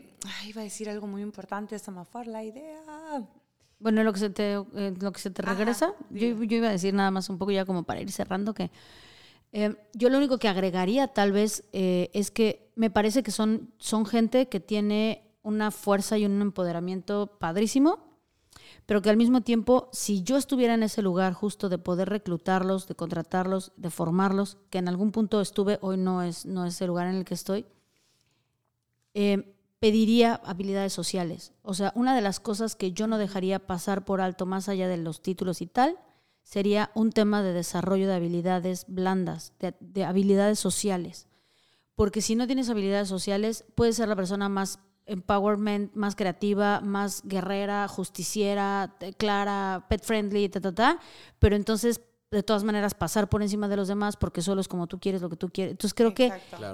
iba 0.48 0.60
a 0.60 0.64
decir 0.64 0.88
algo 0.88 1.06
muy 1.06 1.22
importante, 1.22 1.78
se 1.78 1.90
me 1.90 2.04
fue 2.04 2.26
la 2.26 2.44
idea. 2.44 3.28
Bueno, 3.80 4.02
lo 4.02 4.12
que 4.12 4.18
se 4.20 4.30
te, 4.30 4.54
eh, 4.54 4.94
lo 5.00 5.12
que 5.12 5.20
se 5.20 5.30
te 5.30 5.42
regresa, 5.42 5.94
yo, 6.10 6.26
iba 6.26 6.68
a 6.68 6.72
decir 6.72 6.94
nada 6.94 7.10
más 7.10 7.28
un 7.28 7.38
poco 7.38 7.52
ya 7.52 7.64
como 7.64 7.84
para 7.84 8.00
ir 8.00 8.10
cerrando 8.10 8.54
que 8.54 8.70
eh, 9.52 9.76
yo 9.94 10.10
lo 10.10 10.18
único 10.18 10.38
que 10.38 10.48
agregaría 10.48 11.08
tal 11.08 11.32
vez 11.32 11.64
eh, 11.72 12.10
es 12.12 12.30
que 12.30 12.70
me 12.74 12.90
parece 12.90 13.22
que 13.22 13.30
son, 13.30 13.72
son 13.78 14.04
gente 14.04 14.48
que 14.48 14.60
tiene 14.60 15.28
una 15.42 15.70
fuerza 15.70 16.18
y 16.18 16.26
un 16.26 16.40
empoderamiento 16.42 17.38
padrísimo, 17.38 18.07
pero 18.88 19.02
que 19.02 19.10
al 19.10 19.18
mismo 19.18 19.42
tiempo, 19.42 19.90
si 19.92 20.22
yo 20.22 20.38
estuviera 20.38 20.72
en 20.72 20.82
ese 20.82 21.02
lugar 21.02 21.34
justo 21.34 21.68
de 21.68 21.76
poder 21.76 22.08
reclutarlos, 22.08 22.88
de 22.88 22.94
contratarlos, 22.94 23.72
de 23.76 23.90
formarlos, 23.90 24.56
que 24.70 24.78
en 24.78 24.88
algún 24.88 25.12
punto 25.12 25.42
estuve, 25.42 25.78
hoy 25.82 25.98
no 25.98 26.22
es, 26.22 26.46
no 26.46 26.64
es 26.64 26.80
el 26.80 26.86
lugar 26.86 27.06
en 27.06 27.16
el 27.16 27.26
que 27.26 27.34
estoy, 27.34 27.66
eh, 29.12 29.54
pediría 29.78 30.40
habilidades 30.42 30.94
sociales. 30.94 31.52
O 31.60 31.74
sea, 31.74 31.92
una 31.96 32.16
de 32.16 32.22
las 32.22 32.40
cosas 32.40 32.76
que 32.76 32.92
yo 32.92 33.06
no 33.06 33.18
dejaría 33.18 33.66
pasar 33.66 34.06
por 34.06 34.22
alto, 34.22 34.46
más 34.46 34.70
allá 34.70 34.88
de 34.88 34.96
los 34.96 35.20
títulos 35.20 35.60
y 35.60 35.66
tal, 35.66 35.98
sería 36.42 36.90
un 36.94 37.12
tema 37.12 37.42
de 37.42 37.52
desarrollo 37.52 38.06
de 38.06 38.14
habilidades 38.14 38.86
blandas, 38.88 39.52
de, 39.58 40.04
habilidades 40.06 40.60
sociales. 40.60 41.28
Porque 41.94 42.22
si 42.22 42.36
no 42.36 42.46
tienes 42.46 42.70
habilidades 42.70 43.08
sociales, 43.08 43.66
puedes 43.74 43.96
ser 43.96 44.08
la 44.08 44.16
persona 44.16 44.48
más 44.48 44.78
empowerment, 45.08 45.94
más 45.94 46.14
creativa, 46.14 46.80
más 46.80 47.22
guerrera, 47.24 47.88
justiciera, 47.88 48.96
clara, 49.16 49.86
pet 49.88 50.04
friendly, 50.04 50.48
ta, 50.48 50.60
ta, 50.60 50.74
ta, 50.74 51.00
pero 51.38 51.56
entonces 51.56 52.00
de 52.30 52.42
todas 52.42 52.62
maneras 52.62 52.94
pasar 52.94 53.28
por 53.28 53.42
encima 53.42 53.68
de 53.68 53.76
los 53.76 53.88
demás 53.88 54.16
porque 54.16 54.42
solo 54.42 54.60
es 54.60 54.68
como 54.68 54.86
tú 54.86 54.98
quieres 54.98 55.22
lo 55.22 55.30
que 55.30 55.36
tú 55.36 55.48
quieres. 55.48 55.72
Entonces 55.72 55.94
creo 55.94 56.14
que 56.14 56.32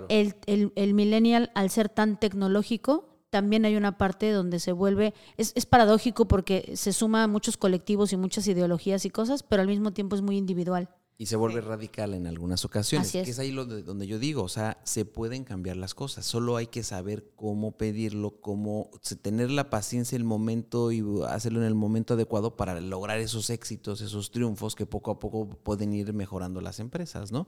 el, 0.08 0.34
el, 0.46 0.72
el, 0.74 0.94
millennial, 0.94 1.50
al 1.54 1.70
ser 1.70 1.88
tan 1.88 2.18
tecnológico, 2.18 3.08
también 3.30 3.64
hay 3.64 3.76
una 3.76 3.98
parte 3.98 4.30
donde 4.30 4.60
se 4.60 4.72
vuelve, 4.72 5.14
es, 5.36 5.52
es, 5.54 5.66
paradójico 5.66 6.26
porque 6.26 6.72
se 6.76 6.92
suma 6.92 7.24
a 7.24 7.28
muchos 7.28 7.56
colectivos 7.56 8.12
y 8.12 8.16
muchas 8.16 8.46
ideologías 8.46 9.04
y 9.04 9.10
cosas, 9.10 9.42
pero 9.42 9.62
al 9.62 9.68
mismo 9.68 9.92
tiempo 9.92 10.16
es 10.16 10.22
muy 10.22 10.36
individual. 10.36 10.88
Y 11.16 11.26
se 11.26 11.36
vuelve 11.36 11.60
radical 11.60 12.12
en 12.12 12.26
algunas 12.26 12.64
ocasiones. 12.64 13.12
Que 13.12 13.20
es 13.20 13.38
ahí 13.38 13.52
lo 13.52 13.66
donde 13.66 14.08
yo 14.08 14.18
digo, 14.18 14.42
o 14.42 14.48
sea, 14.48 14.80
se 14.82 15.04
pueden 15.04 15.44
cambiar 15.44 15.76
las 15.76 15.94
cosas. 15.94 16.26
Solo 16.26 16.56
hay 16.56 16.66
que 16.66 16.82
saber 16.82 17.30
cómo 17.36 17.76
pedirlo, 17.76 18.40
cómo 18.40 18.90
tener 19.22 19.50
la 19.52 19.70
paciencia, 19.70 20.16
el 20.16 20.24
momento 20.24 20.90
y 20.90 21.04
hacerlo 21.28 21.60
en 21.60 21.66
el 21.66 21.76
momento 21.76 22.14
adecuado 22.14 22.56
para 22.56 22.80
lograr 22.80 23.20
esos 23.20 23.50
éxitos, 23.50 24.00
esos 24.00 24.32
triunfos 24.32 24.74
que 24.74 24.86
poco 24.86 25.12
a 25.12 25.20
poco 25.20 25.48
pueden 25.48 25.92
ir 25.92 26.12
mejorando 26.12 26.60
las 26.60 26.80
empresas, 26.80 27.30
¿no? 27.30 27.46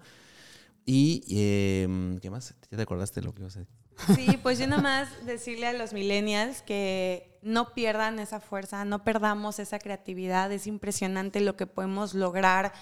Y, 0.84 1.24
em, 1.28 2.20
¿qué 2.20 2.30
más? 2.30 2.54
¿Ya 2.70 2.76
te 2.76 2.82
acordaste 2.82 3.20
de 3.20 3.26
lo 3.26 3.34
que 3.34 3.40
ibas 3.42 3.56
a 3.56 3.60
decir? 3.60 3.74
Sí, 4.14 4.36
pues 4.42 4.58
yo 4.58 4.66
nada 4.66 4.82
más 4.82 5.26
decirle 5.26 5.66
a 5.66 5.72
los 5.72 5.92
millennials 5.92 6.62
que 6.62 7.35
no 7.46 7.72
pierdan 7.72 8.18
esa 8.18 8.40
fuerza, 8.40 8.84
no 8.84 9.04
perdamos 9.04 9.58
esa 9.58 9.78
creatividad. 9.78 10.50
Es 10.52 10.66
impresionante 10.66 11.40
lo 11.40 11.56
que 11.56 11.66
podemos 11.66 12.12
lograr 12.12 12.72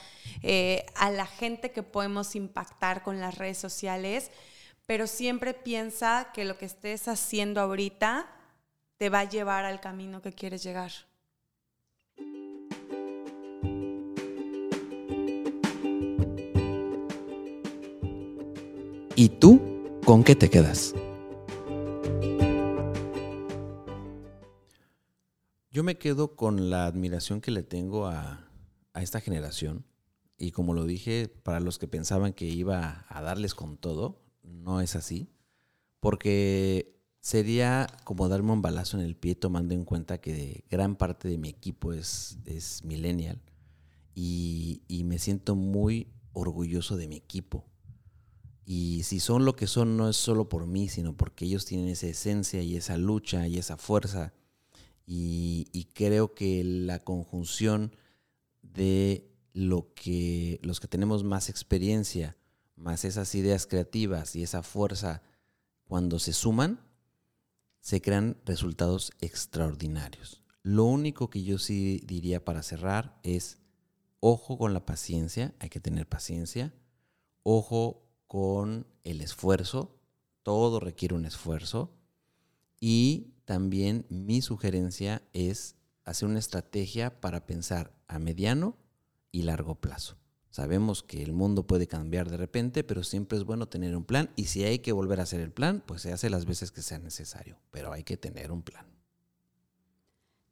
eh, 0.42 0.87
a 0.96 1.11
la 1.11 1.27
gente 1.27 1.70
que 1.70 1.83
podemos 1.83 2.35
impactar 2.35 3.03
con 3.03 3.20
las 3.20 3.37
redes 3.37 3.59
sociales, 3.59 4.31
pero 4.87 5.07
siempre 5.07 5.55
piensa 5.55 6.31
que 6.33 6.44
lo 6.44 6.59
que 6.59 6.66
estés 6.66 7.09
haciendo 7.09 7.61
ahorita 7.61 8.27
te 8.96 9.11
va 9.11 9.20
a 9.20 9.29
llevar 9.29 9.64
al 9.64 9.81
camino 9.81 10.22
que 10.22 10.33
quieres 10.33 10.62
llegar. 10.62 10.92
¿Y 19.16 19.29
tú 19.29 19.61
con 20.05 20.24
qué 20.24 20.35
te 20.35 20.50
quedas? 20.50 20.94
Yo 25.74 25.82
me 25.82 25.98
quedo 25.98 26.37
con 26.37 26.70
la 26.70 26.87
admiración 26.87 27.40
que 27.40 27.50
le 27.50 27.64
tengo 27.64 28.06
a, 28.06 28.48
esta 28.94 29.20
generación. 29.20 29.84
Y 30.38 30.52
como 30.52 30.72
lo 30.72 30.84
dije, 30.84 31.26
para 31.26 31.58
los 31.58 31.80
que 31.80 31.88
pensaban 31.88 32.32
que 32.32 32.44
iba 32.44 33.04
a 33.08 33.22
darles 33.22 33.56
con 33.56 33.76
todo, 33.76 34.22
no 34.44 34.80
es 34.80 34.94
así. 34.94 35.32
Porque 35.98 37.02
sería 37.18 37.88
como 38.04 38.28
darme 38.28 38.52
un 38.52 38.62
balazo 38.62 39.00
en 39.00 39.04
el 39.04 39.16
pie 39.16 39.34
tomando 39.34 39.74
en 39.74 39.84
cuenta 39.84 40.20
que 40.20 40.64
gran 40.70 40.94
parte 40.94 41.26
de 41.26 41.38
mi 41.38 41.48
equipo 41.48 41.92
es, 41.92 42.38
es 42.44 42.84
millennial. 42.84 43.42
Y, 44.14 44.84
y 44.87 45.02
me 45.02 45.18
siento 45.18 45.56
muy 45.56 46.06
orgulloso 46.34 46.96
de 46.96 47.08
mi 47.08 47.16
equipo. 47.16 47.64
Y 48.64 49.02
si 49.02 49.18
son 49.18 49.44
lo 49.44 49.56
que 49.56 49.66
son, 49.66 49.96
no 49.96 50.08
es 50.08 50.14
solo 50.14 50.48
por 50.48 50.68
mí, 50.68 50.88
sino 50.88 51.16
porque 51.16 51.46
ellos 51.46 51.64
tienen 51.64 51.88
esa 51.88 52.06
esencia 52.06 52.62
y 52.62 52.76
esa 52.76 52.96
lucha 52.96 53.48
y 53.48 53.58
esa 53.58 53.76
fuerza 53.76 54.34
y, 55.07 55.88
creo 55.95 56.35
que 56.35 56.64
la 56.64 56.99
conjunción 56.99 57.95
de 58.62 59.31
lo 59.53 59.93
que 59.95 60.59
los 60.62 60.81
que 60.81 60.88
tenemos 60.88 61.23
más 61.23 61.49
experiencia, 61.49 62.37
más 62.77 63.05
esas 63.05 63.35
ideas 63.35 63.67
creativas 63.67 64.35
y 64.35 64.43
esa 64.43 64.62
fuerza, 64.62 65.23
cuando 65.85 66.19
se 66.19 66.33
suman, 66.33 66.81
se 67.81 68.01
crean 68.01 68.38
resultados 68.45 69.12
extraordinarios. 69.21 70.43
Lo 70.62 70.85
único 70.85 71.29
que 71.29 71.43
yo 71.43 71.59
sí 71.59 72.03
diría 72.07 72.45
para 72.45 72.62
cerrar 72.62 73.21
es, 73.23 73.59
ojo 74.21 74.57
con 74.57 74.73
la 74.73 74.87
paciencia, 74.87 75.55
hay 75.61 75.69
que 75.69 75.81
tener 75.81 76.09
paciencia, 76.09 76.75
ojo 77.43 78.09
con 78.27 78.87
el 79.05 79.21
esfuerzo, 79.21 80.01
todo 80.43 80.81
requiere 80.81 81.14
un 81.14 81.27
esfuerzo, 81.27 81.93
y 82.81 83.34
también 83.44 84.07
mi 84.09 84.42
sugerencia 84.42 85.22
es 85.33 85.76
hacer 86.04 86.28
una 86.28 86.38
estrategia 86.38 87.20
para 87.20 87.46
pensar 87.46 87.92
a 88.09 88.18
mediano 88.18 88.76
y 89.33 89.42
largo 89.42 89.74
plazo. 89.76 90.16
Sabemos 90.50 91.02
que 91.02 91.22
el 91.22 91.33
mundo 91.33 91.66
puede 91.66 91.88
cambiar 91.88 92.30
de 92.30 92.37
repente, 92.37 92.85
pero 92.85 93.02
siempre 93.02 93.37
es 93.37 93.44
bueno 93.44 93.66
tener 93.66 93.96
un 93.96 94.04
plan 94.04 94.30
y 94.37 94.44
si 94.44 94.62
hay 94.62 94.78
que 94.78 94.92
volver 94.92 95.18
a 95.18 95.24
hacer 95.24 95.40
el 95.40 95.50
plan, 95.50 95.83
pues 95.85 96.02
se 96.02 96.12
hace 96.12 96.30
las 96.30 96.46
veces 96.46 96.70
que 96.70 96.80
sea 96.80 97.00
necesario, 97.00 97.59
pero 97.72 97.92
hay 97.92 98.04
que 98.04 98.16
tener 98.16 98.52
un 98.52 98.62
plan. 98.62 98.87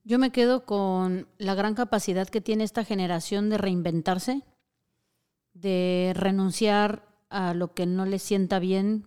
Yo 0.04 0.18
me 0.18 0.32
quedo 0.32 0.66
con 0.66 1.28
la 1.38 1.54
gran 1.54 1.74
capacidad 1.74 2.28
que 2.28 2.40
tiene 2.40 2.64
esta 2.64 2.84
generación 2.84 3.48
de 3.48 3.58
reinventarse, 3.58 4.42
de 5.54 6.12
renunciar 6.16 7.08
a 7.28 7.54
lo 7.54 7.72
que 7.72 7.86
no 7.86 8.04
le 8.04 8.18
sienta 8.18 8.58
bien 8.58 9.06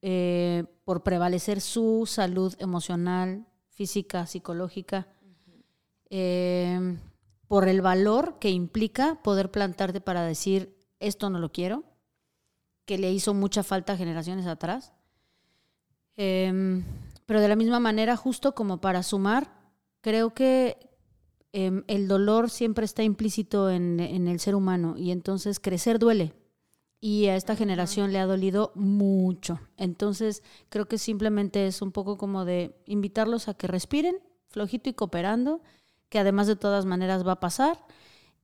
eh, 0.00 0.64
por 0.92 1.02
prevalecer 1.02 1.62
su 1.62 2.04
salud 2.06 2.54
emocional, 2.58 3.46
física, 3.70 4.26
psicológica, 4.26 5.08
eh, 6.10 6.98
por 7.48 7.66
el 7.66 7.80
valor 7.80 8.38
que 8.38 8.50
implica 8.50 9.22
poder 9.22 9.50
plantarte 9.50 10.02
para 10.02 10.22
decir, 10.22 10.76
esto 11.00 11.30
no 11.30 11.38
lo 11.38 11.50
quiero, 11.50 11.82
que 12.84 12.98
le 12.98 13.10
hizo 13.10 13.32
mucha 13.32 13.62
falta 13.62 13.96
generaciones 13.96 14.46
atrás. 14.46 14.92
Em, 16.14 16.84
pero 17.24 17.40
de 17.40 17.48
la 17.48 17.56
misma 17.56 17.80
manera, 17.80 18.14
justo 18.14 18.54
como 18.54 18.82
para 18.82 19.02
sumar, 19.02 19.50
creo 20.02 20.34
que 20.34 20.90
em, 21.52 21.84
el 21.86 22.06
dolor 22.06 22.50
siempre 22.50 22.84
está 22.84 23.02
implícito 23.02 23.70
en 23.70 23.98
el 23.98 24.40
ser 24.40 24.54
humano 24.54 24.98
y 24.98 25.10
entonces 25.10 25.58
crecer 25.58 25.98
duele 25.98 26.34
y 27.04 27.26
a 27.26 27.34
esta 27.34 27.56
generación 27.56 28.12
le 28.12 28.20
ha 28.20 28.26
dolido 28.26 28.70
mucho. 28.76 29.58
Entonces, 29.76 30.44
creo 30.68 30.86
que 30.86 30.98
simplemente 30.98 31.66
es 31.66 31.82
un 31.82 31.90
poco 31.90 32.16
como 32.16 32.44
de 32.44 32.80
invitarlos 32.86 33.48
a 33.48 33.54
que 33.54 33.66
respiren, 33.66 34.14
flojito 34.46 34.88
y 34.88 34.94
cooperando, 34.94 35.62
que 36.08 36.20
además 36.20 36.46
de 36.46 36.54
todas 36.54 36.84
maneras 36.86 37.26
va 37.26 37.32
a 37.32 37.40
pasar, 37.40 37.84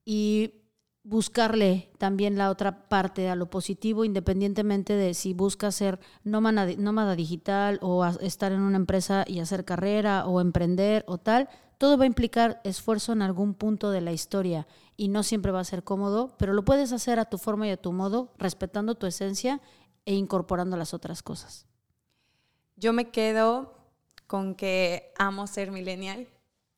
y 0.03 0.55
buscarle 1.03 1.89
también 1.99 2.37
la 2.37 2.49
otra 2.49 2.89
parte 2.89 3.29
a 3.29 3.37
lo 3.37 3.49
positivo, 3.49 4.03
independientemente 4.03 4.93
de 4.93 5.13
si 5.13 5.33
busca 5.33 5.71
ser 5.71 5.97
nómada, 6.25 6.67
nómada 6.77 7.15
digital 7.15 7.79
o 7.81 8.05
estar 8.05 8.51
en 8.51 8.59
una 8.59 8.75
empresa 8.75 9.23
y 9.25 9.39
hacer 9.39 9.63
carrera 9.63 10.25
o 10.25 10.41
emprender 10.41 11.05
o 11.07 11.17
tal, 11.17 11.47
todo 11.79 11.97
va 11.97 12.03
a 12.03 12.07
implicar 12.07 12.61
esfuerzo 12.63 13.13
en 13.13 13.23
algún 13.23 13.55
punto 13.55 13.89
de 13.89 14.01
la 14.01 14.11
historia 14.11 14.67
y 14.97 15.07
no 15.07 15.23
siempre 15.23 15.51
va 15.51 15.61
a 15.61 15.63
ser 15.63 15.83
cómodo, 15.83 16.35
pero 16.37 16.53
lo 16.53 16.63
puedes 16.63 16.91
hacer 16.91 17.19
a 17.19 17.25
tu 17.25 17.37
forma 17.37 17.67
y 17.67 17.71
a 17.71 17.81
tu 17.81 17.93
modo, 17.93 18.33
respetando 18.37 18.95
tu 18.95 19.07
esencia 19.07 19.61
e 20.05 20.13
incorporando 20.13 20.75
las 20.75 20.93
otras 20.93 21.23
cosas. 21.23 21.65
Yo 22.75 22.91
me 22.91 23.09
quedo 23.09 23.73
con 24.27 24.55
que 24.55 25.13
amo 25.17 25.47
ser 25.47 25.71
millennial, 25.71 26.27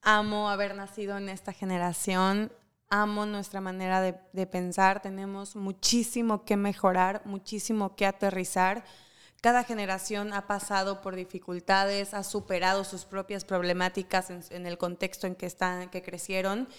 amo 0.04 0.50
haber 0.50 0.76
nacido 0.76 1.18
en 1.18 1.30
esta 1.30 1.52
generación, 1.52 2.52
amo 2.88 3.26
nuestra 3.26 3.60
manera 3.60 4.02
de, 4.02 4.48
pensar, 4.48 5.02
tenemos 5.02 5.56
muchísimo 5.56 6.46
que 6.46 6.58
mejorar, 6.58 7.24
muchísimo 7.26 7.96
que 7.96 8.06
aterrizar. 8.06 8.84
Cada 9.42 9.64
generación 9.64 10.34
ha 10.34 10.46
pasado 10.46 11.02
por 11.02 11.16
dificultades, 11.16 12.14
ha 12.14 12.24
superado 12.24 12.84
sus 12.84 13.06
propias 13.06 13.44
problemáticas 13.44 14.30
en, 14.30 14.68
el 14.68 14.78
contexto 14.78 15.26
en 15.26 15.36
que, 15.36 15.48
están, 15.48 15.90
que 15.90 16.04
crecieron. 16.04 16.70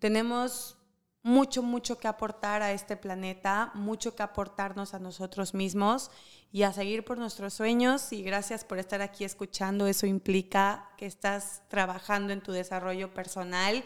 Tenemos 0.00 0.76
mucho, 1.22 1.62
mucho 1.62 1.98
que 1.98 2.08
aportar 2.08 2.62
a 2.62 2.72
este 2.72 2.96
planeta, 2.96 3.70
mucho 3.74 4.16
que 4.16 4.24
aportarnos 4.24 4.92
a 4.92 4.98
nosotros 4.98 5.54
mismos 5.54 6.10
y 6.50 6.62
a 6.64 6.72
seguir 6.72 7.04
por 7.04 7.16
nuestros 7.16 7.54
sueños. 7.54 8.12
Y 8.12 8.22
gracias 8.24 8.64
por 8.64 8.78
estar 8.78 9.02
aquí 9.02 9.24
escuchando. 9.24 9.86
Eso 9.86 10.06
implica 10.06 10.90
que 10.96 11.06
estás 11.06 11.62
trabajando 11.68 12.32
en 12.32 12.40
tu 12.40 12.50
desarrollo 12.50 13.14
personal. 13.14 13.84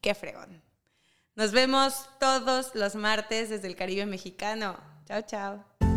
Qué 0.00 0.16
fregón. 0.16 0.62
Nos 1.36 1.52
vemos 1.52 2.08
todos 2.18 2.74
los 2.74 2.96
martes 2.96 3.50
desde 3.50 3.68
el 3.68 3.76
Caribe 3.76 4.04
mexicano. 4.04 4.76
Chao, 5.06 5.22
chao. 5.22 5.91